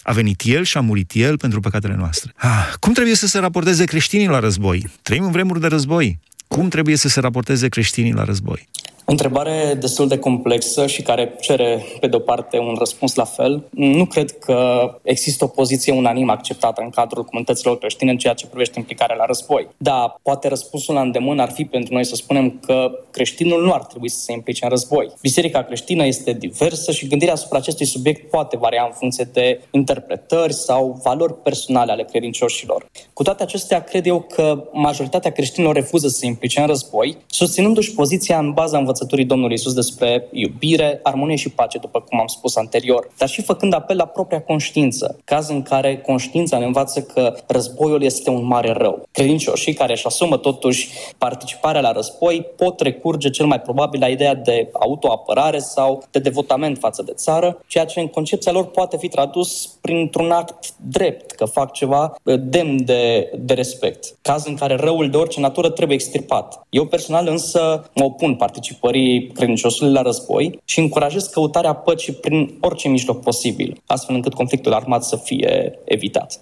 A 0.04 0.12
venit 0.12 0.42
El 0.44 0.63
și 0.63 0.77
a 0.77 0.82
murit 0.82 1.12
El 1.13 1.38
pentru 1.38 1.60
păcatele 1.60 1.96
noastre. 1.96 2.34
Ah, 2.36 2.74
cum 2.80 2.94
trebuie 2.94 3.15
să 3.15 3.27
se 3.27 3.39
raporteze 3.39 3.86
creștinii 3.86 4.27
la 4.27 4.39
război? 4.39 4.89
Trăim 5.01 5.24
în 5.24 5.32
vremuri 5.32 5.60
de 5.60 5.68
război. 5.68 6.20
Cum 6.48 6.70
trebuie 6.70 6.96
să 6.96 7.08
se 7.08 7.20
raporteze 7.20 7.68
creștinii 7.68 8.13
la 8.13 8.24
război? 8.24 8.68
O 9.07 9.12
întrebare 9.12 9.77
destul 9.79 10.07
de 10.07 10.17
complexă 10.17 10.88
și 10.88 11.01
care 11.01 11.35
cere, 11.39 11.85
pe 12.00 12.07
de-o 12.07 12.19
parte, 12.19 12.57
un 12.57 12.75
răspuns 12.77 13.15
la 13.15 13.24
fel. 13.24 13.63
Nu 13.69 14.05
cred 14.05 14.31
că 14.31 14.89
există 15.03 15.43
o 15.43 15.47
poziție 15.47 15.93
unanimă 15.93 16.31
acceptată 16.31 16.81
în 16.81 16.89
cadrul 16.89 17.24
comunităților 17.24 17.77
creștine 17.77 18.12
în 18.12 18.17
ceea 18.17 18.33
ce 18.33 18.47
privește 18.47 18.79
implicarea 18.79 19.15
la 19.15 19.25
război. 19.25 19.67
Da, 19.77 20.15
poate 20.21 20.47
răspunsul 20.47 20.93
la 20.93 21.01
îndemână 21.01 21.41
ar 21.41 21.51
fi 21.51 21.65
pentru 21.65 21.93
noi 21.93 22.05
să 22.05 22.15
spunem 22.15 22.59
că 22.65 22.91
creștinul 23.12 23.63
nu 23.63 23.71
ar 23.74 23.83
trebui 23.83 24.09
să 24.09 24.19
se 24.19 24.31
implice 24.31 24.63
în 24.63 24.69
război. 24.69 25.12
Biserica 25.21 25.63
creștină 25.63 26.05
este 26.05 26.33
diversă 26.33 26.91
și 26.91 27.07
gândirea 27.07 27.33
asupra 27.33 27.57
acestui 27.57 27.85
subiect 27.85 28.29
poate 28.29 28.57
varia 28.57 28.83
în 28.83 28.93
funcție 28.93 29.29
de 29.33 29.62
interpretări 29.71 30.53
sau 30.53 31.00
valori 31.03 31.33
personale 31.33 31.91
ale 31.91 32.03
credincioșilor. 32.03 32.85
Cu 33.13 33.24
toate 33.24 33.43
acestea, 33.43 33.83
cred 33.83 34.05
eu 34.05 34.21
că 34.21 34.63
majoritatea 34.71 35.31
creștinilor 35.31 35.75
refuză 35.75 36.07
să 36.07 36.17
se 36.17 36.25
implice 36.25 36.59
în 36.59 36.67
război, 36.67 37.17
susținându-și 37.27 37.93
poziția 37.93 38.38
în 38.38 38.51
baza 38.51 38.77
învățării 38.77 38.93
învățăturii 38.96 39.25
Domnului 39.25 39.56
Isus 39.56 39.74
despre 39.74 40.28
iubire, 40.32 41.00
armonie 41.04 41.36
și 41.36 41.50
pace, 41.50 41.78
după 41.78 42.00
cum 42.10 42.20
am 42.20 42.28
spus 42.28 42.56
anterior, 42.56 43.08
dar 43.18 43.30
și 43.30 43.42
făcând 43.42 43.74
apel 43.74 43.98
la 43.98 44.06
propria 44.06 44.42
conștiință, 44.42 45.18
caz 45.24 45.50
în 45.50 45.62
care 45.62 45.98
conștiința 45.98 46.58
ne 46.58 46.66
învață 46.66 47.02
că 47.02 47.36
războiul 47.48 48.04
este 48.04 48.30
un 48.30 48.46
mare 48.46 48.72
rău. 48.72 49.08
Credincioșii 49.12 49.74
care 49.74 49.92
își 49.92 50.06
asumă 50.06 50.38
totuși 50.38 50.90
participarea 51.18 51.82
la 51.82 51.92
război 51.92 52.46
pot 52.58 52.80
recurge 52.80 53.30
cel 53.30 53.46
mai 53.46 53.60
probabil 53.60 54.00
la 54.00 54.08
ideea 54.08 54.36
de 54.36 54.70
autoapărare 54.74 55.60
sau 55.60 56.04
de 56.12 56.20
devotament 56.20 56.78
față 56.78 57.02
de 57.02 57.12
țară, 57.16 57.64
ceea 57.68 57.86
ce 57.86 58.00
în 58.00 58.08
concepția 58.08 58.52
lor 58.52 58.66
poate 58.66 58.98
fi 58.98 59.08
tradus 59.08 59.78
printr-un 59.82 60.32
act 60.32 60.74
drept, 60.78 61.32
că 61.32 61.46
fac 61.46 61.72
ceva 61.72 62.16
demn 62.40 62.86
de, 62.86 63.32
de 63.40 63.54
respect. 63.54 64.16
Caz 64.22 64.46
în 64.46 64.56
care 64.56 64.75
răul 64.75 65.10
de 65.10 65.18
orice 65.18 65.40
natură 65.40 65.70
trebuie 65.70 65.96
extirpat. 65.96 66.66
Eu 66.70 66.86
personal 66.86 67.28
însă 67.28 67.90
mă 67.96 68.04
opun 68.04 68.36
participării 68.36 68.85
participării 68.86 69.32
credinciosului 69.34 69.94
la 69.94 70.01
război 70.01 70.60
și 70.65 70.80
încurajez 70.80 71.24
căutarea 71.24 71.74
păcii 71.74 72.13
prin 72.13 72.58
orice 72.60 72.88
mijloc 72.88 73.24
posibil, 73.24 73.82
astfel 73.86 74.15
încât 74.15 74.34
conflictul 74.34 74.74
armat 74.74 75.04
să 75.04 75.15
fie 75.24 75.80
evitat. 75.86 76.42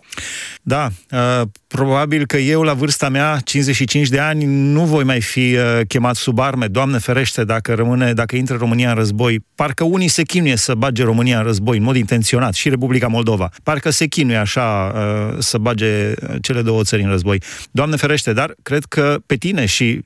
Da, 0.61 0.87
uh, 1.11 1.41
probabil 1.75 2.25
că 2.25 2.37
eu 2.37 2.61
la 2.61 2.73
vârsta 2.73 3.09
mea, 3.09 3.39
55 3.43 4.07
de 4.07 4.19
ani, 4.19 4.45
nu 4.45 4.83
voi 4.83 5.03
mai 5.03 5.21
fi 5.21 5.39
uh, 5.39 5.79
chemat 5.87 6.15
sub 6.15 6.39
arme. 6.39 6.67
Doamne 6.67 6.97
ferește 6.97 7.43
dacă 7.43 7.73
rămâne, 7.73 8.13
dacă 8.13 8.35
intră 8.35 8.55
România 8.55 8.89
în 8.89 8.95
război. 8.95 9.39
Parcă 9.55 9.83
unii 9.83 10.07
se 10.07 10.23
chinuie 10.23 10.55
să 10.55 10.73
bage 10.73 11.03
România 11.03 11.37
în 11.37 11.43
război, 11.43 11.77
în 11.77 11.83
mod 11.83 11.95
intenționat, 11.95 12.53
și 12.53 12.69
Republica 12.69 13.07
Moldova. 13.07 13.49
Parcă 13.63 13.89
se 13.89 14.07
chinuie 14.07 14.37
așa 14.37 14.93
uh, 14.95 15.35
să 15.39 15.57
bage 15.57 16.13
cele 16.41 16.61
două 16.61 16.83
țări 16.83 17.03
în 17.03 17.09
război. 17.09 17.41
Doamne 17.71 17.95
ferește, 17.95 18.33
dar 18.33 18.55
cred 18.63 18.83
că 18.83 19.17
pe 19.25 19.35
tine 19.35 19.65
și 19.65 20.01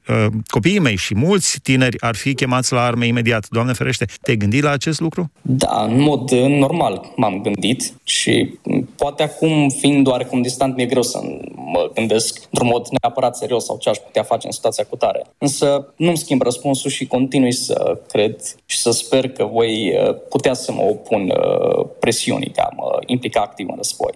copiii 0.47 0.79
mei 0.79 0.95
și 0.95 1.15
mulți 1.15 1.59
tineri 1.59 2.01
ar 2.01 2.15
fi 2.15 2.33
chemați 2.33 2.73
la 2.73 2.81
arme 2.81 3.07
imediat. 3.07 3.47
Doamne 3.49 3.73
ferește, 3.73 4.05
te-ai 4.21 4.37
gândit 4.37 4.63
la 4.63 4.69
acest 4.69 4.99
lucru? 4.99 5.31
Da, 5.41 5.85
în 5.89 6.01
mod 6.01 6.31
normal 6.31 7.13
m-am 7.15 7.41
gândit 7.41 7.93
și 8.03 8.53
poate 8.95 9.23
acum, 9.23 9.69
fiind 9.69 10.07
oarecum 10.07 10.41
distant, 10.41 10.75
mi-e 10.75 10.85
greu 10.85 11.01
să 11.01 11.19
mă 11.57 11.91
gândesc 11.93 12.39
într-un 12.43 12.67
mod 12.67 12.87
neapărat 13.01 13.37
serios 13.37 13.65
sau 13.65 13.77
ce 13.77 13.89
aș 13.89 13.97
putea 13.97 14.23
face 14.23 14.45
în 14.45 14.51
situația 14.51 14.85
cu 14.89 14.95
tare. 14.95 15.25
Însă 15.37 15.93
nu-mi 15.95 16.17
schimb 16.17 16.41
răspunsul 16.41 16.89
și 16.89 17.07
continui 17.07 17.53
să 17.53 17.97
cred 18.07 18.41
și 18.65 18.77
să 18.77 18.91
sper 18.91 19.29
că 19.29 19.45
voi 19.45 19.93
uh, 19.93 20.15
putea 20.29 20.53
să 20.53 20.71
mă 20.71 20.81
opun 20.81 21.21
uh, 21.29 21.85
presiunii 21.99 22.51
de 22.53 22.61
a 22.61 22.69
mă 22.75 22.99
implica 23.05 23.41
activ 23.41 23.67
în 23.69 23.75
război. 23.75 24.11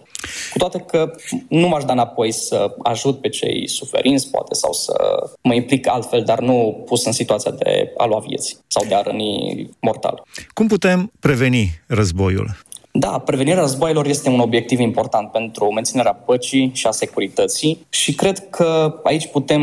Cu 0.52 0.58
toate 0.58 0.78
că 0.78 1.10
nu 1.48 1.68
m-aș 1.68 1.84
da 1.84 1.92
înapoi 1.92 2.32
să 2.32 2.74
ajut 2.82 3.20
pe 3.20 3.28
cei 3.28 3.68
suferinți, 3.68 4.30
poate, 4.30 4.54
sau 4.54 4.72
să 4.72 4.94
mă 5.42 5.54
implic 5.54 5.88
altfel, 5.88 6.22
dar 6.22 6.40
nu 6.40 6.82
pus 6.86 7.04
în 7.04 7.12
situația 7.12 7.50
de 7.50 7.92
a 7.96 8.04
lua 8.04 8.18
vieți 8.18 8.56
sau 8.66 8.84
de 8.88 8.94
a 8.94 9.00
răni 9.00 9.68
mortal. 9.80 10.22
Cum 10.54 10.66
putem 10.66 11.12
preveni 11.20 11.80
războiul? 11.86 12.56
Da, 12.94 13.08
prevenirea 13.08 13.60
războaielor 13.60 14.06
este 14.06 14.28
un 14.28 14.40
obiectiv 14.40 14.78
important 14.80 15.30
pentru 15.30 15.72
menținerea 15.72 16.12
păcii 16.12 16.70
și 16.74 16.86
a 16.86 16.90
securității 16.90 17.86
și 17.88 18.14
cred 18.14 18.48
că 18.50 19.00
aici 19.02 19.26
putem 19.26 19.62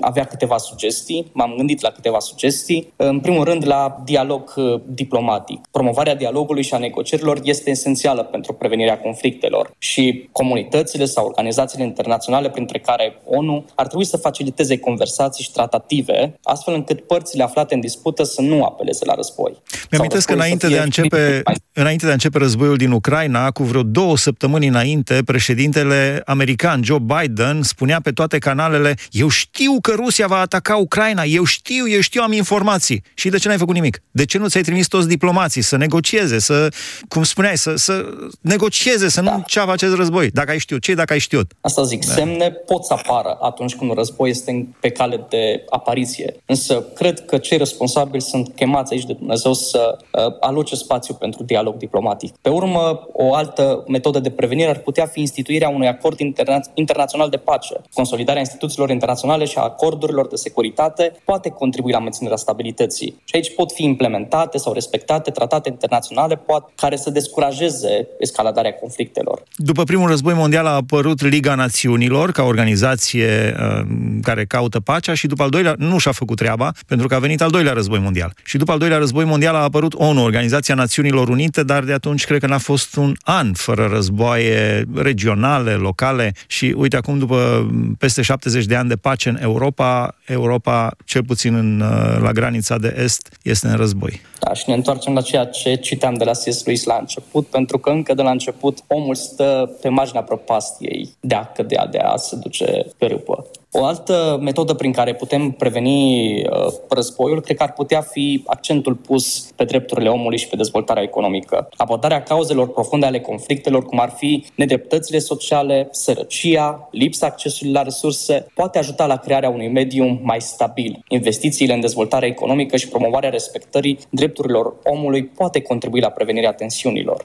avea 0.00 0.24
câteva 0.24 0.56
sugestii. 0.56 1.30
M-am 1.32 1.54
gândit 1.56 1.80
la 1.80 1.88
câteva 1.88 2.18
sugestii. 2.18 2.92
În 2.96 3.20
primul 3.20 3.44
rând, 3.44 3.66
la 3.66 4.02
dialog 4.04 4.52
uh, 4.56 4.80
diplomatic. 4.86 5.60
Promovarea 5.70 6.14
dialogului 6.14 6.62
și 6.62 6.74
a 6.74 6.78
negocierilor 6.78 7.40
este 7.42 7.70
esențială 7.70 8.22
pentru 8.22 8.52
prevenirea 8.52 8.98
conflictelor 8.98 9.74
și 9.78 10.28
comunitățile 10.32 11.04
sau 11.04 11.26
organizațiile 11.26 11.84
internaționale, 11.84 12.50
printre 12.50 12.78
care 12.78 13.20
ONU, 13.24 13.64
ar 13.74 13.86
trebui 13.86 14.06
să 14.06 14.16
faciliteze 14.16 14.78
conversații 14.78 15.44
și 15.44 15.52
tratative, 15.52 16.38
astfel 16.42 16.74
încât 16.74 17.00
părțile 17.00 17.42
aflate 17.42 17.74
în 17.74 17.80
dispută 17.80 18.22
să 18.22 18.40
nu 18.40 18.64
apeleze 18.64 19.04
la 19.04 19.14
război. 19.14 19.62
Mi-am 19.90 20.06
că 20.06 20.32
înainte 20.32 20.68
de, 20.68 20.78
a 20.78 20.82
începe, 20.82 21.42
înainte 21.72 22.04
de 22.04 22.10
a 22.10 22.14
începe 22.14 22.38
războiul 22.42 22.76
din 22.76 22.90
Ucraina, 22.90 23.50
cu 23.50 23.62
vreo 23.62 23.82
două 23.82 24.16
săptămâni 24.16 24.66
înainte, 24.66 25.22
președintele 25.24 26.22
american 26.24 26.80
Joe 26.84 26.98
Biden 26.98 27.62
spunea 27.62 28.00
pe 28.00 28.10
toate 28.10 28.38
canalele 28.38 28.94
eu 29.10 29.28
știu 29.28 29.78
că 29.80 29.92
Rusia 29.96 30.26
va 30.26 30.38
ataca 30.38 30.76
Ucraina, 30.76 31.22
eu 31.22 31.44
știu, 31.44 31.88
eu 31.88 32.00
știu, 32.00 32.22
am 32.22 32.32
informații. 32.32 33.02
Și 33.14 33.28
de 33.28 33.38
ce 33.38 33.48
n-ai 33.48 33.58
făcut 33.58 33.74
nimic? 33.74 34.02
De 34.10 34.24
ce 34.24 34.38
nu 34.38 34.48
ți-ai 34.48 34.62
trimis 34.62 34.86
toți 34.86 35.08
diplomații 35.08 35.62
să 35.62 35.76
negocieze, 35.76 36.38
să, 36.38 36.68
cum 37.08 37.22
spuneai, 37.22 37.56
să, 37.56 37.74
să 37.76 38.04
negocieze, 38.40 39.08
să 39.08 39.20
da. 39.20 39.36
nu 39.36 39.42
ceava 39.46 39.72
acest 39.72 39.94
război? 39.94 40.30
Dacă 40.30 40.50
ai 40.50 40.58
știut, 40.58 40.82
ce 40.82 40.94
dacă 40.94 41.12
ai 41.12 41.18
știut? 41.18 41.52
Asta 41.60 41.82
zic, 41.82 42.06
da. 42.06 42.12
semne 42.12 42.50
pot 42.50 42.84
să 42.84 42.92
apară 42.92 43.38
atunci 43.40 43.74
când 43.74 43.90
un 43.90 43.96
război 43.96 44.30
este 44.30 44.68
pe 44.80 44.90
cale 44.90 45.26
de 45.28 45.64
apariție. 45.70 46.36
Însă 46.46 46.84
cred 46.94 47.24
că 47.24 47.38
cei 47.38 47.58
responsabili 47.58 48.22
sunt 48.22 48.52
chemați 48.56 48.92
aici 48.92 49.04
de 49.04 49.12
Dumnezeu 49.12 49.52
să 49.52 49.98
uh, 49.98 50.36
aloce 50.40 50.74
spațiu 50.74 51.14
pentru 51.14 51.42
dialog 51.42 51.76
diplomatic. 51.76 52.31
Pe 52.40 52.48
urmă, 52.48 53.06
o 53.12 53.34
altă 53.34 53.84
metodă 53.88 54.18
de 54.18 54.30
prevenire 54.30 54.68
ar 54.70 54.78
putea 54.78 55.06
fi 55.06 55.20
instituirea 55.20 55.68
unui 55.68 55.88
acord 55.88 56.18
interna- 56.18 56.72
internațional 56.74 57.28
de 57.28 57.36
pace. 57.36 57.74
Consolidarea 57.94 58.40
instituțiilor 58.40 58.90
internaționale 58.90 59.44
și 59.44 59.58
a 59.58 59.62
acordurilor 59.62 60.26
de 60.26 60.36
securitate 60.36 61.12
poate 61.24 61.48
contribui 61.48 61.92
la 61.92 61.98
menținerea 61.98 62.36
stabilității. 62.36 63.20
Și 63.24 63.34
aici 63.34 63.54
pot 63.54 63.72
fi 63.72 63.84
implementate 63.84 64.58
sau 64.58 64.72
respectate 64.72 65.30
tratate 65.30 65.68
internaționale 65.68 66.36
poate, 66.36 66.72
care 66.76 66.96
să 66.96 67.10
descurajeze 67.10 68.08
escaladarea 68.18 68.72
conflictelor. 68.72 69.42
După 69.56 69.82
primul 69.82 70.08
război 70.08 70.34
mondial 70.34 70.66
a 70.66 70.74
apărut 70.74 71.22
Liga 71.22 71.54
Națiunilor 71.54 72.30
ca 72.32 72.42
organizație 72.42 73.54
uh, 73.58 73.86
care 74.22 74.44
caută 74.44 74.80
pacea 74.80 75.14
și 75.14 75.26
după 75.26 75.42
al 75.42 75.50
doilea 75.50 75.74
nu 75.78 75.98
și-a 75.98 76.12
făcut 76.12 76.36
treaba 76.36 76.72
pentru 76.86 77.06
că 77.06 77.14
a 77.14 77.18
venit 77.18 77.40
al 77.42 77.50
doilea 77.50 77.72
război 77.72 77.98
mondial. 77.98 78.32
Și 78.44 78.56
după 78.56 78.72
al 78.72 78.78
doilea 78.78 78.98
război 78.98 79.24
mondial 79.24 79.54
a 79.54 79.62
apărut 79.62 79.94
ONU, 79.94 80.22
Organizația 80.22 80.74
Națiunilor 80.74 81.28
Unite, 81.28 81.62
dar 81.62 81.84
de 81.84 81.92
atunci 81.92 82.21
cred 82.24 82.40
că 82.40 82.46
n-a 82.46 82.58
fost 82.58 82.96
un 82.96 83.14
an 83.22 83.52
fără 83.52 83.88
războaie 83.92 84.84
regionale, 84.94 85.72
locale 85.72 86.32
și 86.46 86.74
uite 86.76 86.96
acum 86.96 87.18
după 87.18 87.70
peste 87.98 88.22
70 88.22 88.64
de 88.64 88.76
ani 88.76 88.88
de 88.88 88.96
pace 88.96 89.28
în 89.28 89.38
Europa, 89.40 90.14
Europa, 90.26 90.96
cel 91.04 91.24
puțin 91.24 91.54
în, 91.54 91.78
la 92.22 92.32
granița 92.32 92.78
de 92.78 92.96
est, 92.98 93.38
este 93.42 93.66
în 93.66 93.76
război. 93.76 94.20
Da, 94.40 94.52
și 94.52 94.64
ne 94.66 94.74
întoarcem 94.74 95.12
la 95.12 95.20
ceea 95.20 95.44
ce 95.44 95.74
citeam 95.74 96.14
de 96.14 96.24
la 96.24 96.32
C.S. 96.32 96.64
Lewis 96.64 96.84
la 96.84 96.96
început, 97.00 97.46
pentru 97.46 97.78
că 97.78 97.90
încă 97.90 98.14
de 98.14 98.22
la 98.22 98.30
început 98.30 98.78
omul 98.86 99.14
stă 99.14 99.70
pe 99.80 99.88
marginea 99.88 100.22
propastiei 100.22 101.08
de 101.20 101.34
a 101.34 101.44
cădea, 101.44 101.86
de 101.86 101.98
a 101.98 102.16
se 102.16 102.36
duce 102.36 102.86
pe 102.98 103.06
râpă. 103.06 103.46
O 103.74 103.84
altă 103.84 104.38
metodă 104.40 104.74
prin 104.74 104.92
care 104.92 105.14
putem 105.14 105.50
preveni 105.50 106.32
uh, 106.42 106.72
războiul, 106.88 107.40
cred 107.40 107.56
că 107.56 107.62
ar 107.62 107.72
putea 107.72 108.00
fi 108.00 108.42
accentul 108.46 108.94
pus 108.94 109.52
pe 109.56 109.64
drepturile 109.64 110.08
omului 110.08 110.38
și 110.38 110.48
pe 110.48 110.56
dezvoltarea 110.56 111.02
economică. 111.02 111.68
Abordarea 111.76 112.22
cauzelor 112.22 112.68
profunde 112.68 113.06
ale 113.06 113.20
conflictelor, 113.20 113.84
cum 113.84 114.00
ar 114.00 114.12
fi 114.16 114.44
nedreptățile 114.54 115.18
sociale, 115.18 115.88
sărăcia, 115.90 116.88
lipsa 116.90 117.26
accesului 117.26 117.72
la 117.72 117.82
resurse, 117.82 118.46
poate 118.54 118.78
ajuta 118.78 119.06
la 119.06 119.16
crearea 119.16 119.48
unui 119.48 119.68
mediu 119.68 120.20
mai 120.22 120.40
stabil. 120.40 121.04
Investițiile 121.08 121.74
în 121.74 121.80
dezvoltarea 121.80 122.28
economică 122.28 122.76
și 122.76 122.88
promovarea 122.88 123.30
respectării 123.30 123.98
drepturilor 124.10 124.74
omului 124.84 125.24
poate 125.24 125.60
contribui 125.60 126.00
la 126.00 126.08
prevenirea 126.08 126.52
tensiunilor. 126.52 127.24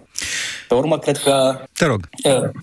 Pe 0.67 0.73
urmă, 0.73 0.97
cred 0.97 1.17
că... 1.17 1.59
Te 1.77 1.85
rog. 1.85 2.09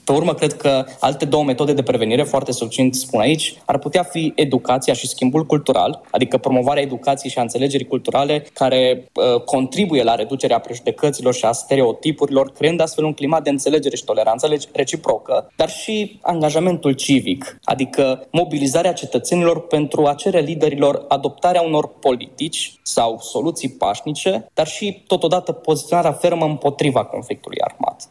Pe 0.04 0.12
urmă, 0.12 0.34
cred 0.34 0.52
că 0.52 0.84
alte 1.00 1.24
două 1.24 1.44
metode 1.44 1.72
de 1.72 1.82
prevenire, 1.82 2.22
foarte 2.22 2.52
succint 2.52 2.94
spun 2.94 3.20
aici, 3.20 3.54
ar 3.74 3.80
putea 3.80 4.02
fi 4.02 4.32
educația 4.36 4.92
și 4.94 5.08
schimbul 5.08 5.46
cultural, 5.46 6.00
adică 6.10 6.38
promovarea 6.38 6.82
educației 6.82 7.30
și 7.30 7.38
a 7.38 7.42
înțelegerii 7.42 7.86
culturale 7.86 8.46
care 8.52 9.10
uh, 9.14 9.40
contribuie 9.40 10.02
la 10.02 10.14
reducerea 10.14 10.58
prejudecăților 10.58 11.34
și 11.34 11.44
a 11.44 11.52
stereotipurilor, 11.52 12.52
creând 12.52 12.80
astfel 12.80 13.04
un 13.04 13.12
climat 13.12 13.42
de 13.42 13.50
înțelegere 13.50 13.96
și 13.96 14.04
toleranță 14.04 14.48
reciprocă, 14.72 15.52
dar 15.56 15.70
și 15.70 16.18
angajamentul 16.22 16.92
civic, 16.92 17.58
adică 17.64 18.26
mobilizarea 18.30 18.92
cetățenilor 18.92 19.66
pentru 19.66 20.06
a 20.06 20.14
cere 20.14 20.40
liderilor 20.40 21.04
adoptarea 21.08 21.62
unor 21.62 21.88
politici 21.88 22.74
sau 22.82 23.18
soluții 23.20 23.68
pașnice, 23.68 24.46
dar 24.54 24.66
și 24.66 25.02
totodată 25.06 25.52
poziționarea 25.52 26.12
fermă 26.12 26.44
împotriva 26.44 27.04
conflictului 27.04 27.58
armat. 27.60 28.08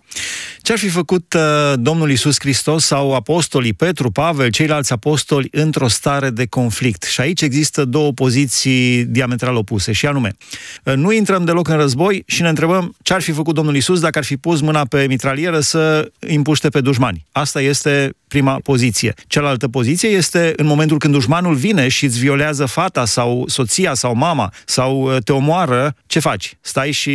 Ce 0.64 0.72
ar 0.72 0.78
fi 0.78 0.90
făcut 0.90 1.34
uh, 1.34 1.74
Domnul 1.76 2.12
Isus 2.12 2.36
Hristos 2.40 2.86
sau 2.86 3.16
apostolii 3.16 3.74
Petru, 3.74 4.12
Pavel, 4.12 4.50
ceilalți 4.50 4.92
apostoli 4.92 5.48
într-o 5.52 5.88
stare 5.88 6.30
de 6.30 6.46
conflict? 6.46 7.04
Și 7.04 7.22
aici 7.22 7.42
există 7.42 7.86
două 7.86 8.12
poziții 8.12 9.06
diametral 9.06 9.56
opuse, 9.56 9.92
și 9.92 10.06
anume, 10.06 10.36
uh, 10.84 10.94
nu 10.94 11.12
intrăm 11.12 11.46
deloc 11.46 11.68
în 11.68 11.78
război 11.78 12.24
și 12.26 12.42
ne 12.42 12.50
întrebăm 12.50 12.96
ce 13.02 13.14
ar 13.14 13.22
fi 13.22 13.32
făcut 13.32 13.56
Domnul 13.56 13.76
Isus 13.76 14.00
dacă 14.00 14.18
ar 14.18 14.24
fi 14.24 14.38
pus 14.38 14.62
mâna 14.62 14.86
pe 14.86 15.06
mitralieră 15.08 15.60
să 15.60 16.12
împuște 16.20 16.70
pe 16.70 16.82
dușmani. 16.82 17.26
Asta 17.32 17.62
este 17.62 18.16
prima 18.34 18.60
poziție. 18.64 19.14
Cealaltă 19.28 19.68
poziție 19.68 20.10
este 20.10 20.54
în 20.56 20.66
momentul 20.66 20.98
când 20.98 21.14
dușmanul 21.14 21.56
vine 21.56 21.88
și 21.88 22.06
îți 22.06 22.20
violează 22.20 22.66
fata 22.66 23.06
sau 23.06 23.44
soția 23.48 23.94
sau 23.94 24.16
mama 24.16 24.54
sau 24.66 25.02
uh, 25.02 25.18
te 25.24 25.32
omoară, 25.32 25.96
ce 26.06 26.20
faci? 26.20 26.58
Stai 26.62 26.92
și 26.92 27.14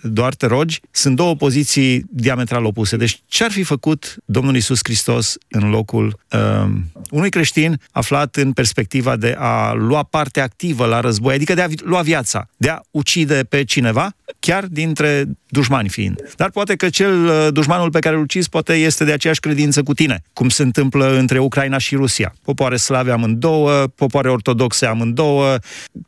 doar 0.00 0.34
te 0.34 0.46
rogi? 0.46 0.80
Sunt 0.90 1.16
două 1.16 1.34
poziții 1.34 2.04
diametral 2.10 2.64
opuse. 2.64 2.96
Deci 2.96 3.20
ce 3.26 3.44
ar 3.44 3.50
fi 3.50 3.62
făcut 3.62 4.16
Domnul 4.24 4.56
Isus 4.56 4.78
Hristos 4.82 5.36
în 5.48 5.70
locul 5.70 6.18
uh, 6.32 6.70
unui 7.10 7.30
creștin 7.30 7.80
aflat 7.90 8.36
în 8.36 8.52
perspectiva 8.52 9.16
de 9.16 9.36
a 9.38 9.72
lua 9.72 10.02
parte 10.02 10.40
activă 10.40 10.86
la 10.86 11.00
război, 11.00 11.34
adică 11.34 11.54
de 11.54 11.62
a 11.62 11.68
lua 11.82 12.02
viața, 12.02 12.48
de 12.56 12.68
a 12.68 12.80
ucide 12.90 13.44
pe 13.48 13.64
cineva, 13.64 14.14
chiar 14.40 14.64
dintre 14.66 15.24
dușmani 15.48 15.88
fiind. 15.88 16.20
Dar 16.36 16.50
poate 16.50 16.76
că 16.76 16.88
cel 16.88 17.24
uh, 17.24 17.48
dușmanul 17.52 17.90
pe 17.90 17.98
care 17.98 18.14
îl 18.14 18.22
ucizi 18.22 18.48
poate 18.48 18.72
este 18.72 19.04
de 19.04 19.12
aceeași 19.12 19.40
credință 19.40 19.82
cu 19.82 19.94
tine, 19.94 20.22
cum 20.34 20.48
se 20.48 20.62
întâmplă 20.62 21.16
între 21.18 21.38
Ucraina 21.38 21.78
și 21.78 21.94
Rusia. 21.94 22.34
Popoare 22.42 22.76
slave 22.76 23.10
amândouă, 23.10 23.86
popoare 23.94 24.30
ortodoxe 24.30 24.86
amândouă, 24.86 25.56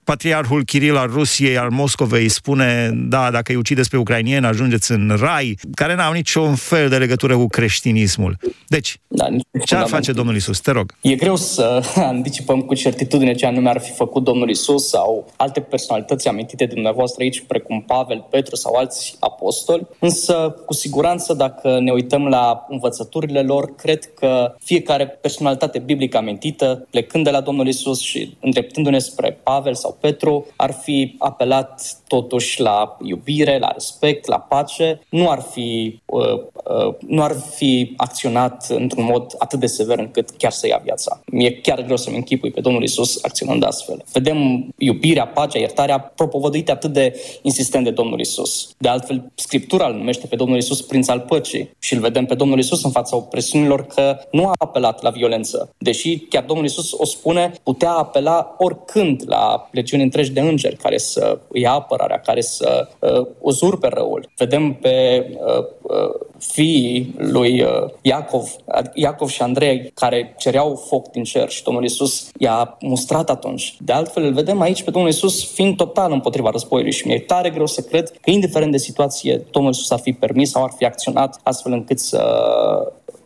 patriarhul 0.04 0.64
Kiril 0.64 0.96
al 0.96 1.10
Rusiei, 1.12 1.58
al 1.58 1.70
Moscovei 1.70 2.28
spune, 2.28 2.90
da, 2.94 3.30
dacă 3.30 3.52
îi 3.52 3.58
ucideți 3.58 3.90
pe 3.90 3.96
ucrainieni, 3.96 4.46
ajungeți 4.46 4.92
în 4.92 5.16
rai, 5.20 5.58
care 5.74 5.94
n-au 5.94 6.12
niciun 6.12 6.54
fel 6.54 6.88
de 6.88 6.96
legătură 6.96 7.36
cu 7.36 7.46
creștinismul. 7.46 8.36
Deci, 8.66 8.98
da, 9.06 9.26
ce 9.64 9.74
ar 9.74 9.86
face 9.86 10.12
Domnul 10.12 10.34
Isus? 10.34 10.60
Te 10.60 10.70
rog. 10.70 10.94
E 11.00 11.14
greu 11.14 11.36
să 11.36 11.82
anticipăm 11.96 12.60
cu 12.60 12.74
certitudine 12.74 13.34
ce 13.34 13.46
anume 13.46 13.68
ar 13.68 13.80
fi 13.80 13.92
făcut 13.92 14.24
Domnul 14.24 14.48
Isus 14.48 14.88
sau 14.88 15.32
alte 15.36 15.60
personalități 15.60 16.28
amintite 16.28 16.64
de 16.64 16.72
dumneavoastră 16.72 17.22
aici, 17.22 17.44
precum 17.46 17.82
Pavel, 17.86 18.26
Petru 18.30 18.56
sau 18.56 18.74
alți 18.74 19.16
apostoli, 19.20 19.86
însă 19.98 20.56
cu 20.66 20.72
siguranță 20.72 21.34
dacă 21.34 21.78
ne 21.80 21.92
uităm 21.92 22.26
la 22.26 22.66
învățăturile 22.68 23.42
lor, 23.42 23.74
cred 23.74 24.14
că 24.18 24.54
fiecare 24.60 25.06
personalitate 25.06 25.78
biblică 25.78 26.16
amintită, 26.16 26.86
plecând 26.90 27.24
de 27.24 27.30
la 27.30 27.40
Domnul 27.40 27.66
Isus 27.66 28.00
și 28.00 28.36
îndreptându-ne 28.40 28.98
spre 28.98 29.38
Pavel 29.42 29.74
sau 29.74 29.96
Petru, 30.00 30.46
ar 30.56 30.72
fi 30.72 31.14
apelat 31.18 31.96
totuși 32.08 32.60
la 32.60 32.96
iubire, 33.02 33.58
la 33.58 33.70
respect, 33.72 34.26
la 34.26 34.38
pace, 34.38 35.00
nu 35.08 35.30
ar 35.30 35.40
fi, 35.40 36.00
uh, 36.04 36.32
uh, 36.32 36.94
nu 37.06 37.22
ar 37.22 37.36
fi 37.54 37.94
acționat 37.96 38.66
într-un 38.68 39.04
mod 39.04 39.34
atât 39.38 39.60
de 39.60 39.66
sever 39.66 39.98
încât 39.98 40.30
chiar 40.30 40.52
să 40.52 40.66
ia 40.66 40.80
viața. 40.84 41.20
Mi-e 41.26 41.50
chiar 41.50 41.82
greu 41.82 41.96
să-mi 41.96 42.16
închipui 42.16 42.50
pe 42.50 42.60
Domnul 42.60 42.82
Isus 42.82 43.24
acționând 43.24 43.64
astfel. 43.64 44.04
Vedem 44.12 44.68
iubirea, 44.78 45.26
pacea, 45.26 45.58
iertarea 45.58 45.98
propovăduite 45.98 46.70
atât 46.70 46.92
de 46.92 47.20
insistent 47.42 47.84
de 47.84 47.90
Domnul 47.90 48.20
Isus. 48.20 48.74
De 48.78 48.88
altfel, 48.88 49.30
Scriptura 49.34 49.86
îl 49.86 49.94
numește 49.94 50.26
pe 50.26 50.36
Domnul 50.36 50.56
Isus 50.56 50.82
prinț 50.82 51.08
al 51.08 51.20
păcii 51.20 51.70
și 51.78 51.94
îl 51.94 52.00
vedem 52.00 52.24
pe 52.24 52.34
Domnul 52.34 52.58
Isus 52.58 52.84
în 52.84 52.90
fața 52.90 53.16
opresiunilor 53.16 53.86
că 53.86 54.05
nu 54.30 54.46
a 54.46 54.52
apelat 54.58 55.02
la 55.02 55.10
violență. 55.10 55.74
Deși 55.78 56.18
chiar 56.18 56.44
Domnul 56.44 56.66
Isus 56.66 56.92
o 56.92 57.04
spune, 57.04 57.52
putea 57.62 57.90
apela 57.90 58.54
oricând 58.58 59.22
la 59.26 59.68
legiuni 59.70 60.02
întregi 60.02 60.32
de 60.32 60.40
îngeri 60.40 60.76
care 60.76 60.98
să 60.98 61.38
îi 61.48 61.66
apărarea, 61.66 62.20
care 62.20 62.40
să 62.40 62.88
uh, 62.98 63.26
uzurpe 63.40 63.88
răul. 63.88 64.28
Vedem 64.36 64.72
pe 64.72 65.26
uh, 65.30 65.64
uh, 65.82 66.26
fiii 66.38 67.14
lui 67.18 67.62
uh, 67.62 67.68
Iacov, 68.02 68.56
Iacov 68.94 69.28
și 69.28 69.42
Andrei, 69.42 69.92
care 69.94 70.34
cereau 70.38 70.82
foc 70.88 71.10
din 71.10 71.24
cer 71.24 71.48
și 71.48 71.62
Domnul 71.62 71.84
Isus 71.84 72.28
i-a 72.38 72.76
mustrat 72.80 73.30
atunci. 73.30 73.76
De 73.80 73.92
altfel, 73.92 74.24
îl 74.24 74.32
vedem 74.32 74.60
aici 74.60 74.82
pe 74.82 74.90
Domnul 74.90 75.10
Isus 75.10 75.52
fiind 75.52 75.76
total 75.76 76.12
împotriva 76.12 76.50
războiului 76.50 76.92
și 76.92 77.06
mi-e 77.06 77.20
tare 77.20 77.50
greu 77.50 77.66
să 77.66 77.80
cred 77.80 78.10
că, 78.10 78.30
indiferent 78.30 78.72
de 78.72 78.78
situație, 78.78 79.44
Domnul 79.50 79.72
Isus 79.72 79.90
ar 79.90 79.98
fi 79.98 80.12
permis 80.12 80.50
sau 80.50 80.62
ar 80.62 80.72
fi 80.76 80.84
acționat 80.84 81.40
astfel 81.42 81.72
încât 81.72 81.98
să 81.98 82.22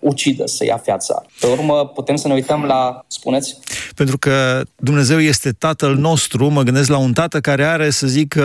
ucidă, 0.00 0.46
să 0.46 0.64
ia 0.64 0.80
viața. 0.84 1.22
Pe 1.40 1.46
urmă, 1.46 1.86
putem 1.86 2.16
să 2.16 2.28
ne 2.28 2.34
uităm 2.34 2.64
la... 2.64 3.04
Spuneți? 3.06 3.56
Pentru 3.94 4.18
că 4.18 4.62
Dumnezeu 4.76 5.20
este 5.20 5.50
Tatăl 5.50 5.96
nostru, 5.96 6.48
mă 6.48 6.62
gândesc 6.62 6.88
la 6.88 6.98
un 6.98 7.12
tată 7.12 7.40
care 7.40 7.64
are, 7.64 7.90
să 7.90 8.06
zic, 8.06 8.36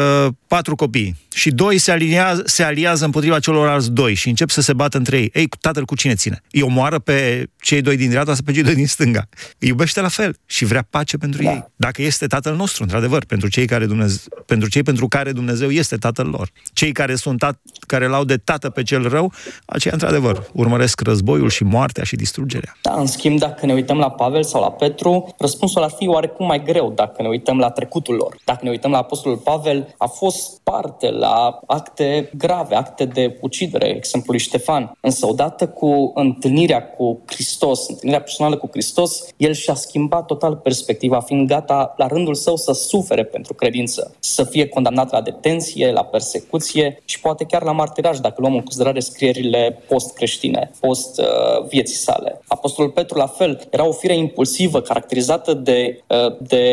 patru 0.48 0.76
copii 0.76 1.16
și 1.34 1.52
doi 1.52 1.78
se, 1.78 1.92
alinează, 1.92 2.42
se 2.46 2.64
aliază 2.64 3.06
împotriva 3.06 3.40
celorlalți 3.40 3.92
doi 3.92 4.14
și 4.14 4.30
încep 4.30 4.50
să 4.50 4.62
se 4.62 4.74
bată 4.74 4.98
între 4.98 5.18
ei. 5.18 5.30
Ei, 5.34 5.48
tatăl 5.62 5.86
cu 5.86 5.96
cine 5.96 6.16
ține? 6.16 6.42
Îi 6.52 6.62
omoară 6.62 7.00
pe 7.00 7.48
cei 7.66 7.82
doi 7.82 7.98
din 7.98 8.10
dreapta 8.10 8.34
sau 8.34 8.42
pe 8.46 8.52
cei 8.52 8.64
doi 8.64 8.76
din 8.76 8.88
stânga. 8.88 9.28
Îi 9.60 9.68
iubește 9.68 10.02
la 10.02 10.08
fel 10.08 10.38
și 10.46 10.66
vrea 10.66 10.88
pace 10.90 11.18
pentru 11.18 11.44
da. 11.44 11.52
ei. 11.52 11.66
Dacă 11.76 12.02
este 12.02 12.28
tatăl 12.28 12.56
nostru, 12.56 12.84
într-adevăr, 12.84 13.26
pentru 13.26 13.48
cei, 13.50 13.66
care 13.66 13.86
Dumnezeu, 13.86 14.44
pentru 14.46 14.70
cei 14.70 14.84
pentru 14.84 15.08
care 15.08 15.32
Dumnezeu 15.32 15.70
este 15.70 15.96
tatăl 15.96 16.28
lor. 16.28 16.50
Cei 16.74 16.92
care 16.92 17.16
sunt 17.16 17.40
tat, 17.40 17.60
care 17.88 18.08
l-au 18.08 18.24
de 18.24 18.38
tată 18.38 18.70
pe 18.70 18.84
cel 18.84 19.10
rău, 19.10 19.32
aceia, 19.66 19.94
într-adevăr, 19.94 20.50
urmăresc 20.54 21.02
războiul 21.02 21.50
și 21.50 21.64
moartea 21.64 22.04
și 22.04 22.16
distrugerea. 22.16 22.78
Da, 22.82 22.94
în 22.94 23.06
schimb, 23.06 23.40
dacă 23.40 23.66
ne 23.66 23.74
uităm 23.74 23.98
la 23.98 24.12
Pavel 24.12 24.44
sau 24.44 24.62
la 24.62 24.72
Petru, 24.72 25.36
răspunsul 25.38 25.84
ar 25.84 25.94
fi 25.98 26.08
oarecum 26.08 26.46
mai 26.46 26.64
greu 26.64 26.94
dacă 26.96 27.22
ne 27.22 27.28
uităm 27.28 27.58
la 27.58 27.70
trecutul 27.70 28.16
lor. 28.16 28.38
Dacă 28.44 28.60
ne 28.64 28.70
uităm 28.70 28.92
la 28.92 28.98
Apostolul 28.98 29.38
Pavel, 29.38 29.96
a 29.98 30.08
fost 30.08 30.60
parte 30.64 31.10
la 31.10 31.60
acte 31.68 32.30
grave, 32.38 32.76
acte 32.76 33.06
de 33.06 33.38
ucidere, 33.42 33.96
exemplului 33.96 34.40
Ștefan. 34.40 34.92
Însă 35.00 35.28
odată 35.28 35.68
cu 35.68 36.12
întâlnirea 36.16 36.84
cu 36.84 37.22
Hristos, 37.26 37.54
întâlnirea 37.62 38.22
personală 38.22 38.58
cu 38.58 38.70
Hristos, 38.72 39.26
el 39.38 39.54
și-a 39.54 39.74
schimbat 39.74 40.26
total 40.26 40.56
perspectiva, 40.56 41.20
fiind 41.20 41.48
gata 41.48 41.94
la 41.98 42.08
rândul 42.08 42.36
său 42.36 42.56
să 42.56 42.72
sufere 42.74 43.24
pentru 43.24 43.54
credință, 43.54 44.16
să 44.20 44.44
fie 44.44 44.68
condamnat 44.68 45.12
la 45.12 45.22
detenție, 45.22 45.92
la 45.92 46.04
persecuție 46.04 47.02
și 47.06 47.20
poate 47.20 47.44
chiar 47.44 47.64
la 47.64 47.72
martiraj, 47.72 48.18
dacă 48.18 48.36
luăm 48.38 48.54
în 48.54 48.62
considerare 48.62 49.00
scrierile 49.00 49.82
post-creștine, 49.88 50.72
post-vieții 50.80 51.96
sale. 51.96 52.42
Apostolul 52.48 52.92
Petru, 52.92 53.18
la 53.18 53.28
fel, 53.28 53.68
era 53.70 53.88
o 53.88 53.92
fire 53.92 54.18
impulsivă, 54.18 54.82
caracterizată 54.82 55.54
de, 55.54 56.04
uh, 56.08 56.36
de 56.40 56.66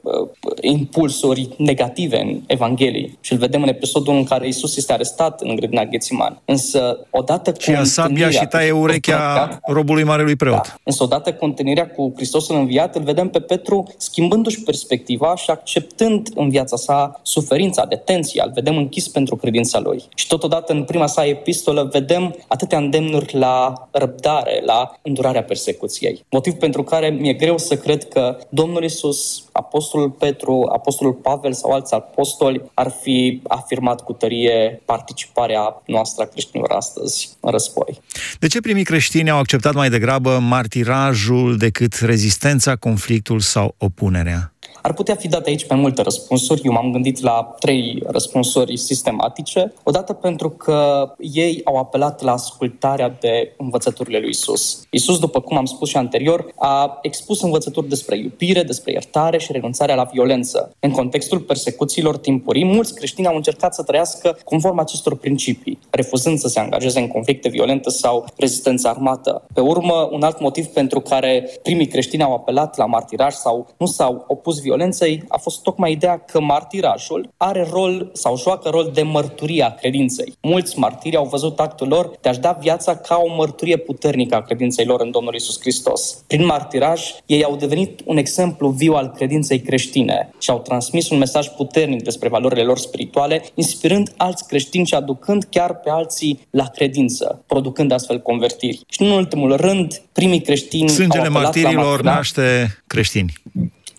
uh, 0.00 0.28
impulsuri 0.60 1.48
negative 1.56 2.20
în 2.20 2.40
Evanghelie. 2.46 3.16
Și 3.20 3.32
îl 3.32 3.38
vedem 3.38 3.62
în 3.62 3.68
episodul 3.68 4.14
în 4.14 4.24
care 4.24 4.46
Isus 4.46 4.76
este 4.76 4.92
arestat 4.92 5.40
în 5.40 5.56
grădina 5.56 5.84
Ghețiman. 5.84 6.42
Însă, 6.44 7.06
odată 7.10 7.52
cu 7.52 7.60
Și 7.60 7.70
a 7.70 7.84
sabia 7.84 8.30
și 8.30 8.46
taie 8.46 8.70
urechea 8.70 9.58
robului 9.66 10.02
marelui 10.24 10.36
preot. 10.36 10.66
Da. 10.66 10.74
Însă, 10.82 11.02
odată 11.02 11.32
cu 11.32 11.44
întâlnirea 11.44 11.88
cu 11.88 12.12
Hristos 12.16 12.48
în 12.48 12.56
înviat, 12.56 12.96
îl 12.96 13.02
vedem 13.02 13.28
pe 13.28 13.40
Petru 13.40 13.94
schimbându-și 13.96 14.62
perspectiva 14.62 15.36
și 15.36 15.50
acceptând 15.50 16.28
în 16.34 16.50
viața 16.50 16.76
sa 16.76 17.20
suferința, 17.22 17.84
detenția. 17.84 18.44
Îl 18.46 18.50
vedem 18.54 18.76
închis 18.76 19.08
pentru 19.08 19.36
credința 19.36 19.80
lui. 19.80 20.04
Și 20.14 20.26
totodată, 20.26 20.72
în 20.72 20.84
prima 20.84 21.06
sa 21.06 21.26
epistolă, 21.26 21.88
vedem 21.92 22.36
atâtea 22.48 22.78
îndemnuri 22.78 23.36
la 23.36 23.72
răbdare, 23.90 24.62
la 24.66 24.98
îndurarea 25.02 25.42
persecuției. 25.42 26.24
Motiv 26.30 26.52
pentru 26.52 26.82
care 26.82 27.08
mi-e 27.08 27.32
greu 27.32 27.58
să 27.58 27.76
cred 27.76 28.08
că 28.08 28.38
Domnul 28.48 28.84
Isus, 28.84 29.44
Apostolul 29.52 30.10
Petru, 30.10 30.68
Apostolul 30.72 31.12
Pavel 31.12 31.52
sau 31.52 31.70
alți 31.70 31.94
apostoli 31.94 32.62
ar 32.74 32.90
fi 33.00 33.40
afirmat 33.46 34.00
cu 34.00 34.12
tărie 34.12 34.82
participarea 34.84 35.82
noastră 35.86 36.22
a 36.22 36.26
creștinilor 36.26 36.70
astăzi 36.70 37.36
în 37.40 37.50
război. 37.50 38.00
De 38.38 38.46
ce 38.46 38.60
primii 38.60 38.84
creștini 38.84 39.30
au 39.30 39.38
acceptat 39.38 39.74
mai 39.74 39.90
degrabă 39.90 40.13
martirajul 40.40 41.56
decât 41.56 41.94
rezistența, 41.94 42.76
conflictul 42.76 43.40
sau 43.40 43.74
opunerea? 43.78 44.53
Ar 44.86 44.92
putea 44.92 45.14
fi 45.14 45.28
date 45.28 45.50
aici 45.50 45.68
mai 45.68 45.78
multe 45.78 46.02
răspunsuri. 46.02 46.60
Eu 46.64 46.72
m-am 46.72 46.92
gândit 46.92 47.20
la 47.20 47.54
trei 47.58 48.02
răspunsuri 48.06 48.76
sistematice. 48.76 49.72
Odată 49.82 50.12
pentru 50.12 50.50
că 50.50 51.10
ei 51.18 51.60
au 51.64 51.76
apelat 51.76 52.22
la 52.22 52.32
ascultarea 52.32 53.16
de 53.20 53.54
învățăturile 53.56 54.18
lui 54.18 54.28
Isus. 54.28 54.86
Isus, 54.90 55.18
după 55.18 55.40
cum 55.40 55.56
am 55.56 55.64
spus 55.64 55.88
și 55.88 55.96
anterior, 55.96 56.46
a 56.56 56.98
expus 57.02 57.42
învățături 57.42 57.88
despre 57.88 58.18
iubire, 58.18 58.62
despre 58.62 58.92
iertare 58.92 59.38
și 59.38 59.52
renunțarea 59.52 59.94
la 59.94 60.08
violență. 60.12 60.74
În 60.80 60.90
contextul 60.90 61.40
persecuțiilor 61.40 62.16
timpurii, 62.16 62.64
mulți 62.64 62.94
creștini 62.94 63.26
au 63.26 63.36
încercat 63.36 63.74
să 63.74 63.82
trăiască 63.82 64.38
conform 64.44 64.78
acestor 64.78 65.16
principii, 65.16 65.78
refuzând 65.90 66.38
să 66.38 66.48
se 66.48 66.60
angajeze 66.60 67.00
în 67.00 67.08
conflicte 67.08 67.48
violente 67.48 67.90
sau 67.90 68.24
rezistență 68.36 68.88
armată. 68.88 69.42
Pe 69.54 69.60
urmă, 69.60 70.08
un 70.12 70.22
alt 70.22 70.40
motiv 70.40 70.66
pentru 70.66 71.00
care 71.00 71.50
primii 71.62 71.86
creștini 71.86 72.22
au 72.22 72.34
apelat 72.34 72.76
la 72.76 72.86
martiraj 72.86 73.34
sau 73.34 73.66
nu 73.76 73.86
s-au 73.86 74.24
opus 74.28 74.54
violenței 74.54 74.72
violenței 74.74 75.22
a 75.28 75.38
fost 75.38 75.62
tocmai 75.62 75.92
ideea 75.92 76.18
că 76.18 76.40
martirajul 76.40 77.28
are 77.36 77.68
rol 77.70 78.10
sau 78.12 78.36
joacă 78.36 78.68
rol 78.68 78.90
de 78.94 79.02
mărturie 79.02 79.62
a 79.62 79.74
credinței. 79.74 80.34
Mulți 80.42 80.78
martiri 80.78 81.16
au 81.16 81.26
văzut 81.26 81.60
actul 81.60 81.88
lor 81.88 82.10
de 82.20 82.28
a-și 82.28 82.38
da 82.38 82.58
viața 82.60 82.96
ca 82.96 83.22
o 83.24 83.34
mărturie 83.34 83.76
puternică 83.76 84.34
a 84.34 84.42
credinței 84.42 84.84
lor 84.84 85.00
în 85.00 85.10
Domnul 85.10 85.34
Isus 85.34 85.60
Hristos. 85.60 86.24
Prin 86.26 86.44
martiraj, 86.44 87.02
ei 87.26 87.44
au 87.44 87.56
devenit 87.56 88.00
un 88.04 88.16
exemplu 88.16 88.68
viu 88.68 88.94
al 88.94 89.12
credinței 89.16 89.60
creștine 89.60 90.30
și 90.38 90.50
au 90.50 90.58
transmis 90.60 91.10
un 91.10 91.18
mesaj 91.18 91.48
puternic 91.48 92.02
despre 92.02 92.28
valorile 92.28 92.62
lor 92.62 92.78
spirituale, 92.78 93.44
inspirând 93.54 94.12
alți 94.16 94.46
creștini 94.46 94.86
și 94.86 94.94
aducând 94.94 95.44
chiar 95.50 95.74
pe 95.74 95.90
alții 95.90 96.46
la 96.50 96.64
credință, 96.64 97.42
producând 97.46 97.92
astfel 97.92 98.20
convertiri. 98.20 98.80
Și 98.88 99.02
în 99.02 99.10
ultimul 99.10 99.56
rând, 99.56 100.02
primii 100.12 100.40
creștini 100.40 100.88
Sângele 100.88 101.28
martirilor 101.28 102.02
naște 102.02 102.78
creștini. 102.86 103.32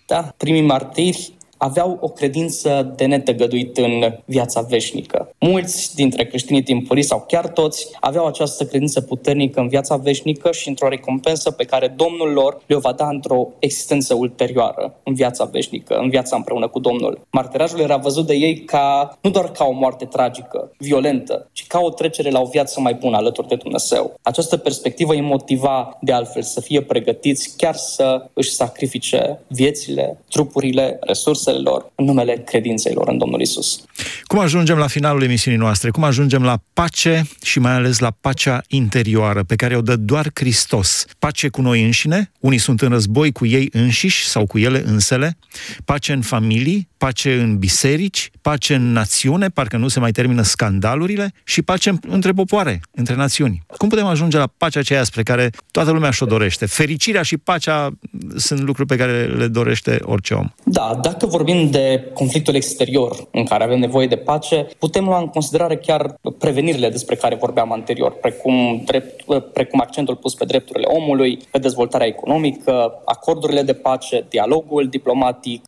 Da, 0.05 0.33
primii 0.37 0.61
martiri 0.61 1.33
aveau 1.65 1.97
o 2.01 2.07
credință 2.07 2.93
de 2.95 3.05
netăgăduit 3.05 3.77
în 3.77 4.15
viața 4.25 4.61
veșnică. 4.61 5.29
Mulți 5.39 5.95
dintre 5.95 6.25
creștinii 6.25 6.63
timpurii, 6.63 7.03
sau 7.03 7.23
chiar 7.27 7.47
toți, 7.47 7.87
aveau 7.99 8.25
această 8.25 8.65
credință 8.65 9.01
puternică 9.01 9.59
în 9.59 9.67
viața 9.67 9.95
veșnică 9.95 10.51
și 10.51 10.67
într-o 10.67 10.87
recompensă 10.87 11.51
pe 11.51 11.63
care 11.63 11.93
Domnul 11.95 12.31
lor 12.31 12.61
le-o 12.65 12.79
va 12.79 12.91
da 12.91 13.07
într-o 13.07 13.47
existență 13.59 14.13
ulterioară, 14.13 14.93
în 15.03 15.13
viața 15.13 15.45
veșnică, 15.45 15.95
în 15.95 16.09
viața 16.09 16.35
împreună 16.35 16.67
cu 16.67 16.79
Domnul. 16.79 17.21
Martirajul 17.31 17.79
era 17.79 17.97
văzut 17.97 18.25
de 18.25 18.33
ei 18.33 18.59
ca, 18.59 19.17
nu 19.21 19.29
doar 19.29 19.51
ca 19.51 19.65
o 19.65 19.71
moarte 19.71 20.05
tragică, 20.05 20.71
violentă, 20.77 21.49
ci 21.51 21.67
ca 21.67 21.79
o 21.79 21.89
trecere 21.89 22.29
la 22.29 22.41
o 22.41 22.45
viață 22.45 22.81
mai 22.81 22.93
bună 22.93 23.17
alături 23.17 23.47
de 23.47 23.55
Dumnezeu. 23.55 24.13
Această 24.21 24.57
perspectivă 24.57 25.13
îi 25.13 25.21
motiva, 25.21 25.97
de 26.01 26.11
altfel, 26.11 26.41
să 26.41 26.61
fie 26.61 26.81
pregătiți 26.81 27.53
chiar 27.57 27.75
să 27.75 28.29
își 28.33 28.51
sacrifice 28.51 29.39
viețile, 29.47 30.17
trupurile, 30.29 30.97
resursele 31.01 31.54
lor 31.61 31.91
în 31.95 32.05
numele 32.05 32.43
credinței 32.45 32.93
lor 32.93 33.07
în 33.07 33.17
Domnul 33.17 33.41
Isus. 33.41 33.83
Cum 34.23 34.39
ajungem 34.39 34.77
la 34.77 34.87
finalul 34.87 35.23
emisiunii 35.23 35.59
noastre? 35.59 35.89
Cum 35.89 36.03
ajungem 36.03 36.43
la 36.43 36.57
pace 36.73 37.23
și 37.43 37.59
mai 37.59 37.71
ales 37.71 37.99
la 37.99 38.11
pacea 38.21 38.61
interioară 38.67 39.43
pe 39.43 39.55
care 39.55 39.75
o 39.75 39.81
dă 39.81 39.95
doar 39.95 40.31
Hristos? 40.33 41.05
Pace 41.19 41.49
cu 41.49 41.61
noi 41.61 41.83
înșine, 41.83 42.31
unii 42.39 42.57
sunt 42.57 42.81
în 42.81 42.89
război 42.89 43.31
cu 43.31 43.45
ei 43.45 43.69
înșiși 43.71 44.27
sau 44.27 44.45
cu 44.45 44.57
ele 44.57 44.83
însele, 44.85 45.37
pace 45.85 46.13
în 46.13 46.21
familii, 46.21 46.87
pace 46.97 47.33
în 47.33 47.57
biserici, 47.57 48.31
pace 48.41 48.75
în 48.75 48.91
națiune, 48.91 49.49
parcă 49.49 49.77
nu 49.77 49.87
se 49.87 49.99
mai 49.99 50.11
termină 50.11 50.41
scandalurile, 50.41 51.33
și 51.43 51.61
pace 51.61 51.99
între 52.07 52.31
popoare, 52.31 52.81
între 52.91 53.15
națiuni. 53.15 53.63
Cum 53.77 53.89
putem 53.89 54.05
ajunge 54.05 54.37
la 54.37 54.47
pacea 54.57 54.79
aceea 54.79 55.03
spre 55.03 55.23
care 55.23 55.49
toată 55.71 55.91
lumea 55.91 56.09
și-o 56.09 56.25
dorește? 56.25 56.65
Fericirea 56.65 57.21
și 57.21 57.37
pacea 57.37 57.89
sunt 58.35 58.59
lucruri 58.59 58.87
pe 58.87 58.95
care 58.95 59.25
le 59.25 59.47
dorește 59.47 59.99
orice 60.03 60.33
om. 60.33 60.47
Da, 60.63 60.99
dacă 61.01 61.25
vorbim 61.37 61.69
de 61.69 62.11
conflictul 62.13 62.55
exterior 62.55 63.27
în 63.31 63.43
care 63.43 63.63
avem 63.63 63.79
nevoie 63.79 64.07
de 64.07 64.15
pace, 64.15 64.67
putem 64.79 65.05
lua 65.05 65.19
în 65.19 65.27
considerare 65.27 65.77
chiar 65.77 66.15
prevenirile 66.37 66.89
despre 66.89 67.15
care 67.15 67.35
vorbeam 67.35 67.71
anterior, 67.71 68.11
precum, 68.11 68.81
drept, 68.85 69.23
precum 69.53 69.79
accentul 69.79 70.15
pus 70.15 70.33
pe 70.33 70.45
drepturile 70.45 70.87
omului, 70.87 71.39
pe 71.51 71.57
dezvoltarea 71.57 72.07
economică, 72.07 73.01
acordurile 73.05 73.61
de 73.61 73.73
pace, 73.73 74.25
dialogul 74.29 74.87
diplomatic, 74.87 75.63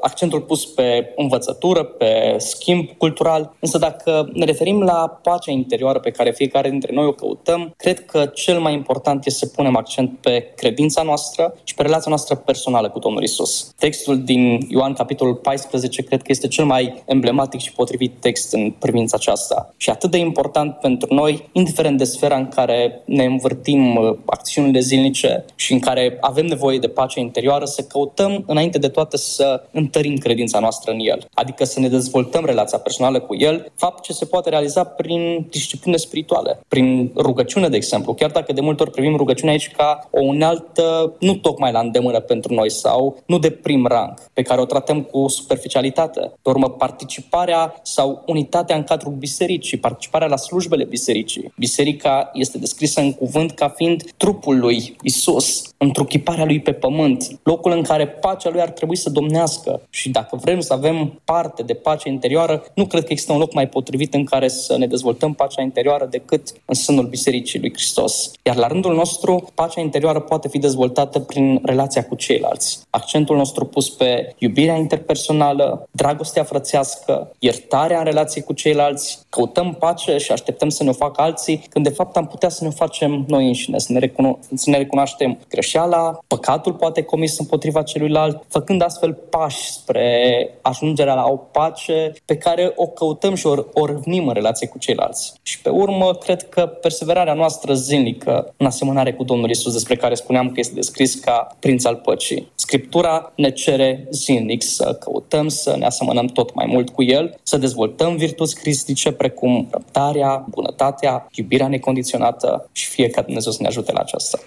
accentul 0.00 0.40
pus 0.40 0.64
pe 0.66 0.80
pe 0.80 1.12
învățătură, 1.16 1.84
pe 1.84 2.34
schimb 2.38 2.88
cultural. 2.98 3.54
Însă 3.60 3.78
dacă 3.78 4.30
ne 4.32 4.44
referim 4.44 4.82
la 4.82 5.18
pacea 5.22 5.50
interioară 5.50 5.98
pe 5.98 6.10
care 6.10 6.30
fiecare 6.30 6.70
dintre 6.70 6.92
noi 6.94 7.06
o 7.06 7.12
căutăm, 7.12 7.74
cred 7.76 8.04
că 8.06 8.26
cel 8.26 8.60
mai 8.60 8.72
important 8.72 9.26
este 9.26 9.46
să 9.46 9.52
punem 9.54 9.76
accent 9.76 10.18
pe 10.20 10.52
credința 10.56 11.02
noastră 11.02 11.54
și 11.64 11.74
pe 11.74 11.82
relația 11.82 12.08
noastră 12.08 12.34
personală 12.34 12.90
cu 12.90 12.98
Domnul 12.98 13.22
Isus. 13.22 13.72
Textul 13.78 14.22
din 14.22 14.66
Ioan, 14.68 14.94
capitolul 15.10 15.36
14, 15.36 16.02
cred 16.02 16.18
că 16.18 16.26
este 16.28 16.48
cel 16.48 16.64
mai 16.64 17.02
emblematic 17.04 17.60
și 17.60 17.72
potrivit 17.72 18.12
text 18.20 18.52
în 18.52 18.70
privința 18.70 19.16
aceasta. 19.18 19.74
Și 19.76 19.90
atât 19.90 20.10
de 20.10 20.18
important 20.18 20.74
pentru 20.74 21.14
noi, 21.14 21.48
indiferent 21.52 21.98
de 21.98 22.04
sfera 22.04 22.36
în 22.36 22.48
care 22.48 23.00
ne 23.04 23.24
învârtim 23.24 23.96
uh, 23.96 24.16
acțiunile 24.24 24.80
zilnice 24.80 25.44
și 25.54 25.72
în 25.72 25.78
care 25.78 26.18
avem 26.20 26.46
nevoie 26.46 26.78
de 26.78 26.88
pace 26.88 27.20
interioară, 27.20 27.64
să 27.64 27.82
căutăm 27.82 28.44
înainte 28.46 28.78
de 28.78 28.88
toate 28.88 29.16
să 29.16 29.62
întărim 29.72 30.16
credința 30.16 30.58
noastră 30.58 30.92
în 30.92 30.98
el, 31.00 31.28
adică 31.34 31.64
să 31.64 31.80
ne 31.80 31.88
dezvoltăm 31.88 32.44
relația 32.44 32.78
personală 32.78 33.20
cu 33.20 33.34
el, 33.36 33.72
fapt 33.76 34.02
ce 34.02 34.12
se 34.12 34.24
poate 34.24 34.48
realiza 34.48 34.84
prin 34.84 35.46
discipline 35.50 35.96
spirituale, 35.96 36.60
prin 36.68 37.12
rugăciune, 37.16 37.68
de 37.68 37.76
exemplu, 37.76 38.14
chiar 38.14 38.30
dacă 38.30 38.52
de 38.52 38.60
multe 38.60 38.82
ori 38.82 38.90
privim 38.90 39.16
rugăciunea 39.16 39.52
aici 39.52 39.70
ca 39.70 40.08
o 40.10 40.22
unealtă 40.22 41.14
nu 41.20 41.34
tocmai 41.34 41.72
la 41.72 41.80
îndemână 41.80 42.20
pentru 42.20 42.54
noi 42.54 42.70
sau 42.70 43.16
nu 43.26 43.38
de 43.38 43.50
prim 43.50 43.86
rang, 43.86 44.14
pe 44.32 44.42
care 44.42 44.60
o 44.60 44.64
tratăm 44.64 44.99
cu 45.02 45.28
superficialitate. 45.28 46.20
Pe 46.42 46.50
urmă, 46.50 46.70
participarea 46.70 47.74
sau 47.82 48.22
unitatea 48.26 48.76
în 48.76 48.82
cadrul 48.82 49.12
bisericii, 49.12 49.78
participarea 49.78 50.28
la 50.28 50.36
slujbele 50.36 50.84
bisericii. 50.84 51.52
Biserica 51.56 52.30
este 52.32 52.58
descrisă 52.58 53.00
în 53.00 53.12
cuvânt 53.12 53.50
ca 53.50 53.68
fiind 53.68 54.02
trupul 54.16 54.58
lui 54.58 54.96
Isus, 55.02 55.62
întruchiparea 55.76 56.44
lui 56.44 56.60
pe 56.60 56.72
pământ, 56.72 57.40
locul 57.42 57.72
în 57.72 57.82
care 57.82 58.06
pacea 58.08 58.50
lui 58.50 58.60
ar 58.60 58.70
trebui 58.70 58.96
să 58.96 59.10
domnească. 59.10 59.82
Și 59.90 60.08
dacă 60.08 60.36
vrem 60.36 60.60
vrem 60.60 60.62
să 60.62 60.72
avem 60.72 61.20
parte 61.24 61.62
de 61.62 61.74
pace 61.74 62.08
interioară, 62.08 62.62
nu 62.74 62.86
cred 62.86 63.04
că 63.04 63.12
există 63.12 63.32
un 63.32 63.38
loc 63.38 63.54
mai 63.54 63.68
potrivit 63.68 64.14
în 64.14 64.24
care 64.24 64.48
să 64.48 64.76
ne 64.76 64.86
dezvoltăm 64.86 65.32
pacea 65.32 65.62
interioară 65.62 66.06
decât 66.10 66.52
în 66.64 66.74
sânul 66.74 67.06
Bisericii 67.06 67.60
lui 67.60 67.72
Hristos. 67.72 68.30
Iar 68.42 68.56
la 68.56 68.66
rândul 68.66 68.94
nostru, 68.94 69.50
pacea 69.54 69.80
interioară 69.80 70.20
poate 70.20 70.48
fi 70.48 70.58
dezvoltată 70.58 71.18
prin 71.18 71.60
relația 71.64 72.04
cu 72.04 72.14
ceilalți. 72.14 72.80
Accentul 72.90 73.36
nostru 73.36 73.64
pus 73.64 73.90
pe 73.90 74.34
iubirea 74.38 74.76
interpersonală, 74.90 75.88
dragostea 75.90 76.44
frățească, 76.44 77.32
iertarea 77.38 77.98
în 77.98 78.04
relație 78.04 78.42
cu 78.42 78.52
ceilalți, 78.52 79.18
căutăm 79.28 79.74
pace 79.78 80.16
și 80.16 80.32
așteptăm 80.32 80.68
să 80.68 80.82
ne 80.82 80.88
o 80.88 80.92
facă 80.92 81.22
alții, 81.22 81.66
când 81.70 81.84
de 81.84 81.94
fapt 81.94 82.16
am 82.16 82.26
putea 82.26 82.48
să 82.48 82.58
ne 82.62 82.68
o 82.68 82.72
facem 82.72 83.24
noi 83.28 83.46
înșine, 83.46 83.78
să 83.78 83.92
ne, 83.92 83.98
recuno- 83.98 84.38
să 84.54 84.70
ne 84.70 84.76
recunoaștem 84.76 85.38
greșeala, 85.48 86.18
păcatul 86.26 86.72
poate 86.72 87.02
comis 87.02 87.38
împotriva 87.38 87.82
celuilalt, 87.82 88.44
făcând 88.48 88.82
astfel 88.82 89.12
pași 89.12 89.70
spre 89.70 90.48
ajungerea 90.62 91.14
la 91.14 91.26
o 91.26 91.36
pace 91.36 92.12
pe 92.24 92.36
care 92.36 92.72
o 92.76 92.86
căutăm 92.86 93.34
și 93.34 93.46
o, 93.46 93.54
o 93.72 93.86
râvnim 93.86 94.28
în 94.28 94.34
relație 94.34 94.66
cu 94.66 94.78
ceilalți. 94.78 95.32
Și 95.42 95.60
pe 95.60 95.68
urmă, 95.68 96.14
cred 96.14 96.48
că 96.48 96.66
perseverarea 96.66 97.34
noastră 97.34 97.74
zilnică 97.74 98.54
în 98.56 98.66
asemănare 98.66 99.12
cu 99.12 99.24
Domnul 99.24 99.50
Isus, 99.50 99.72
despre 99.72 99.96
care 99.96 100.14
spuneam 100.14 100.46
că 100.46 100.60
este 100.60 100.74
descris 100.74 101.14
ca 101.14 101.56
prinț 101.60 101.84
al 101.84 101.96
păcii. 101.96 102.50
Scriptura 102.54 103.32
ne 103.36 103.50
cere 103.50 104.06
zilnic 104.10 104.62
să 104.80 104.96
căutăm 105.00 105.48
să 105.48 105.74
ne 105.78 105.86
asemănăm 105.86 106.26
tot 106.26 106.54
mai 106.54 106.66
mult 106.68 106.88
cu 106.88 107.02
El, 107.02 107.38
să 107.42 107.56
dezvoltăm 107.56 108.16
virtuți 108.16 108.54
cristice 108.54 109.12
precum 109.12 109.68
răbdarea, 109.70 110.46
bunătatea, 110.48 111.28
iubirea 111.32 111.68
necondiționată 111.68 112.68
și 112.72 112.86
fie 112.88 113.08
ca 113.08 113.22
Dumnezeu 113.22 113.52
să 113.52 113.58
ne 113.60 113.68
ajute 113.68 113.92
la 113.92 114.00
aceasta. 114.00 114.38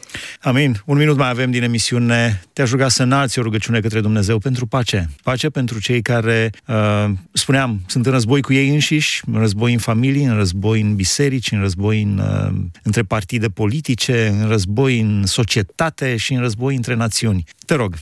Amin. 0.41 0.75
Un 0.85 0.97
minut 0.97 1.17
mai 1.17 1.29
avem 1.29 1.51
din 1.51 1.63
emisiune. 1.63 2.43
Te-aș 2.53 2.69
ruga 2.69 2.87
să 2.87 3.03
înalți 3.03 3.39
o 3.39 3.41
rugăciune 3.41 3.79
către 3.79 3.99
Dumnezeu 3.99 4.37
pentru 4.37 4.65
pace. 4.65 5.09
Pace 5.23 5.49
pentru 5.49 5.79
cei 5.79 6.01
care, 6.01 6.49
uh, 6.67 7.05
spuneam, 7.31 7.79
sunt 7.87 8.05
în 8.05 8.11
război 8.11 8.41
cu 8.41 8.53
ei 8.53 8.69
înșiși, 8.69 9.21
în 9.33 9.39
război 9.39 9.73
în 9.73 9.79
familii, 9.79 10.23
în 10.23 10.35
război 10.35 10.81
în 10.81 10.95
biserici, 10.95 11.51
în 11.51 11.59
război 11.59 12.01
în, 12.01 12.17
uh, 12.17 12.53
între 12.83 13.03
partide 13.03 13.47
politice, 13.47 14.27
în 14.41 14.47
război 14.47 14.99
în 14.99 15.25
societate 15.25 16.15
și 16.15 16.33
în 16.33 16.39
război 16.39 16.75
între 16.75 16.95
națiuni. 16.95 17.43
Te 17.65 17.75
rog. 17.75 17.95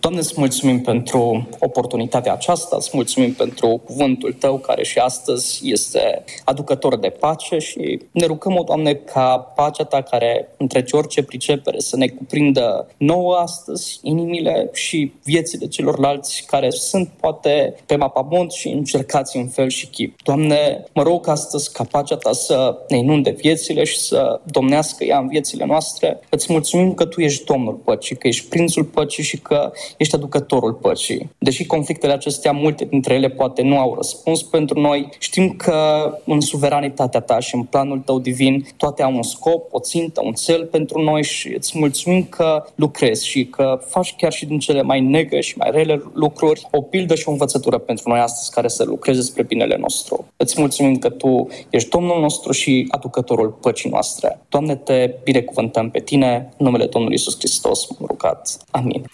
Doamne, 0.00 0.20
îți 0.20 0.34
mulțumim 0.36 0.80
pentru 0.80 1.48
oportunitatea 1.58 2.32
aceasta, 2.32 2.76
îți 2.76 2.90
mulțumim 2.92 3.32
pentru 3.32 3.80
cuvântul 3.84 4.32
Tău 4.32 4.58
care 4.58 4.84
și 4.84 4.98
astăzi 4.98 5.60
este 5.62 6.24
aducător 6.44 6.98
de 6.98 7.08
pace 7.08 7.58
și 7.58 8.00
ne 8.10 8.26
rugăm, 8.26 8.56
o 8.56 8.62
Doamne, 8.62 8.94
ca 8.94 9.38
pacea 9.38 9.84
Ta 9.84 10.02
care 10.02 10.48
întrece 10.56 10.96
orice 10.96 11.22
pricepere 11.22 11.80
să 11.80 11.96
ne 11.96 12.08
cuprindă 12.08 12.88
nouă 12.96 13.34
astăzi 13.34 13.98
inimile 14.02 14.70
și 14.72 15.12
viețile 15.24 15.66
celorlalți 15.66 16.44
care 16.46 16.70
sunt 16.70 17.08
poate 17.20 17.74
pe 17.86 17.96
mapamont 17.96 18.52
și 18.52 18.68
încercați 18.68 19.36
în 19.36 19.48
fel 19.48 19.68
și 19.68 19.86
chip. 19.86 20.22
Doamne, 20.22 20.84
mă 20.92 21.02
rog 21.02 21.28
astăzi 21.28 21.72
ca 21.72 21.84
pacea 21.90 22.16
Ta 22.16 22.32
să 22.32 22.78
ne 22.88 22.96
inunde 22.96 23.30
viețile 23.30 23.84
și 23.84 23.98
să 23.98 24.40
domnească 24.44 25.04
ea 25.04 25.18
în 25.18 25.28
viețile 25.28 25.64
noastre. 25.64 26.20
Îți 26.30 26.52
mulțumim 26.52 26.94
că 26.94 27.04
Tu 27.04 27.20
ești 27.20 27.44
Domnul 27.44 27.74
păcii, 27.74 28.16
că 28.16 28.26
ești 28.26 28.48
Prințul 28.48 28.84
păcii 28.84 29.22
și 29.22 29.38
că 29.38 29.72
ești 29.96 30.14
aducătorul 30.14 30.72
păcii. 30.72 31.30
Deși 31.38 31.66
conflictele 31.66 32.12
acestea, 32.12 32.52
multe 32.52 32.84
dintre 32.84 33.14
ele 33.14 33.28
poate 33.28 33.62
nu 33.62 33.78
au 33.78 33.94
răspuns 33.94 34.42
pentru 34.42 34.80
noi, 34.80 35.08
știm 35.18 35.50
că 35.50 36.10
în 36.24 36.40
suveranitatea 36.40 37.20
ta 37.20 37.38
și 37.38 37.54
în 37.54 37.62
planul 37.62 37.98
tău 37.98 38.18
divin 38.18 38.66
toate 38.76 39.02
au 39.02 39.14
un 39.14 39.22
scop, 39.22 39.72
o 39.72 39.80
țintă, 39.80 40.20
un 40.24 40.32
cel 40.32 40.64
pentru 40.64 41.02
noi 41.02 41.22
și 41.22 41.54
îți 41.56 41.78
mulțumim 41.78 42.24
că 42.24 42.64
lucrezi 42.74 43.28
și 43.28 43.44
că 43.44 43.80
faci 43.86 44.14
chiar 44.16 44.32
și 44.32 44.46
din 44.46 44.58
cele 44.58 44.82
mai 44.82 45.00
negre 45.00 45.40
și 45.40 45.58
mai 45.58 45.70
rele 45.70 46.02
lucruri 46.14 46.66
o 46.70 46.80
pildă 46.80 47.14
și 47.14 47.28
o 47.28 47.30
învățătură 47.30 47.78
pentru 47.78 48.08
noi 48.08 48.18
astăzi 48.18 48.50
care 48.50 48.68
să 48.68 48.84
lucreze 48.84 49.20
spre 49.20 49.42
binele 49.42 49.76
nostru. 49.76 50.26
Îți 50.36 50.60
mulțumim 50.60 50.96
că 50.96 51.08
Tu 51.08 51.46
ești 51.70 51.88
Domnul 51.88 52.20
nostru 52.20 52.52
și 52.52 52.86
aducătorul 52.90 53.50
păcii 53.50 53.90
noastre. 53.90 54.40
Doamne, 54.48 54.76
te 54.76 55.14
binecuvântăm 55.24 55.90
pe 55.90 56.00
Tine, 56.00 56.48
în 56.56 56.66
numele 56.66 56.86
Domnului 56.86 57.16
Isus 57.16 57.36
Hristos, 57.38 57.86
m 57.86 58.04
rugat. 58.06 58.56
Amin. 58.70 59.04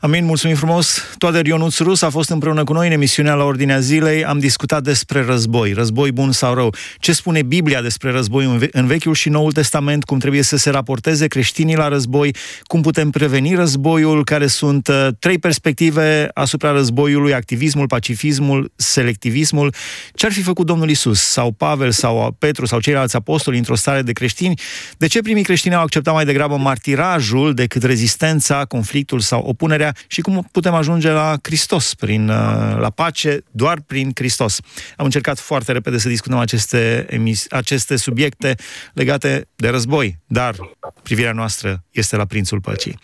Amin, 0.00 0.15
mulțumim 0.24 0.56
frumos. 0.56 1.02
Toader 1.18 1.46
Ionuț 1.46 1.78
Rus 1.78 2.02
a 2.02 2.08
fost 2.10 2.30
împreună 2.30 2.64
cu 2.64 2.72
noi 2.72 2.86
în 2.86 2.92
emisiunea 2.92 3.34
la 3.34 3.44
Ordinea 3.44 3.78
Zilei. 3.78 4.24
Am 4.24 4.38
discutat 4.38 4.82
despre 4.82 5.24
război, 5.24 5.72
război 5.72 6.12
bun 6.12 6.32
sau 6.32 6.54
rău. 6.54 6.74
Ce 6.98 7.12
spune 7.12 7.42
Biblia 7.42 7.82
despre 7.82 8.10
război 8.10 8.68
în 8.72 8.86
Vechiul 8.86 9.14
și 9.14 9.28
Noul 9.28 9.52
Testament, 9.52 10.04
cum 10.04 10.18
trebuie 10.18 10.42
să 10.42 10.56
se 10.56 10.70
raporteze 10.70 11.26
creștinii 11.26 11.76
la 11.76 11.88
război, 11.88 12.34
cum 12.62 12.82
putem 12.82 13.10
preveni 13.10 13.54
războiul, 13.54 14.24
care 14.24 14.46
sunt 14.46 14.88
uh, 14.88 15.08
trei 15.18 15.38
perspective 15.38 16.28
asupra 16.34 16.70
războiului, 16.70 17.34
activismul, 17.34 17.86
pacifismul, 17.86 18.72
selectivismul. 18.76 19.74
Ce 20.14 20.26
ar 20.26 20.32
fi 20.32 20.42
făcut 20.42 20.66
Domnul 20.66 20.90
Isus 20.90 21.20
sau 21.20 21.52
Pavel 21.52 21.90
sau 21.90 22.36
Petru 22.38 22.66
sau 22.66 22.80
ceilalți 22.80 23.16
apostoli 23.16 23.58
într-o 23.58 23.74
stare 23.74 24.02
de 24.02 24.12
creștini? 24.12 24.60
De 24.96 25.06
ce 25.06 25.20
primii 25.20 25.44
creștini 25.44 25.74
au 25.74 25.82
acceptat 25.82 26.14
mai 26.14 26.24
degrabă 26.24 26.56
martirajul 26.56 27.54
decât 27.54 27.82
rezistența, 27.82 28.64
conflictul 28.64 29.20
sau 29.20 29.40
opunerea 29.46 29.94
și 30.06 30.20
cum 30.20 30.48
putem 30.52 30.74
ajunge 30.74 31.10
la 31.10 31.36
Hristos, 31.42 31.94
prin, 31.94 32.28
uh, 32.28 32.76
la 32.78 32.90
pace, 32.94 33.38
doar 33.50 33.80
prin 33.86 34.10
Hristos. 34.14 34.58
Am 34.96 35.04
încercat 35.04 35.38
foarte 35.38 35.72
repede 35.72 35.98
să 35.98 36.08
discutăm 36.08 36.38
aceste, 36.38 37.06
emis- 37.08 37.46
aceste 37.50 37.96
subiecte 37.96 38.54
legate 38.92 39.48
de 39.54 39.68
război, 39.68 40.18
dar 40.26 40.54
privirea 41.02 41.32
noastră 41.32 41.84
este 41.90 42.16
la 42.16 42.24
Prințul 42.24 42.60
Păcii. 42.60 42.98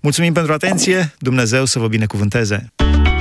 Mulțumim 0.00 0.32
pentru 0.32 0.52
atenție, 0.52 1.14
Dumnezeu 1.18 1.64
să 1.64 1.78
vă 1.78 1.88
binecuvânteze! 1.88 2.72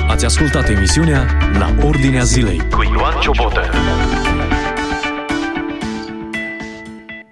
Ați 0.07 0.25
ascultat 0.25 0.69
emisiunea 0.69 1.37
La 1.57 1.75
Ordinea 1.81 2.23
Zilei 2.23 2.69
cu 2.69 2.83
Ioan 2.83 3.19
Ciobotă. 3.21 3.61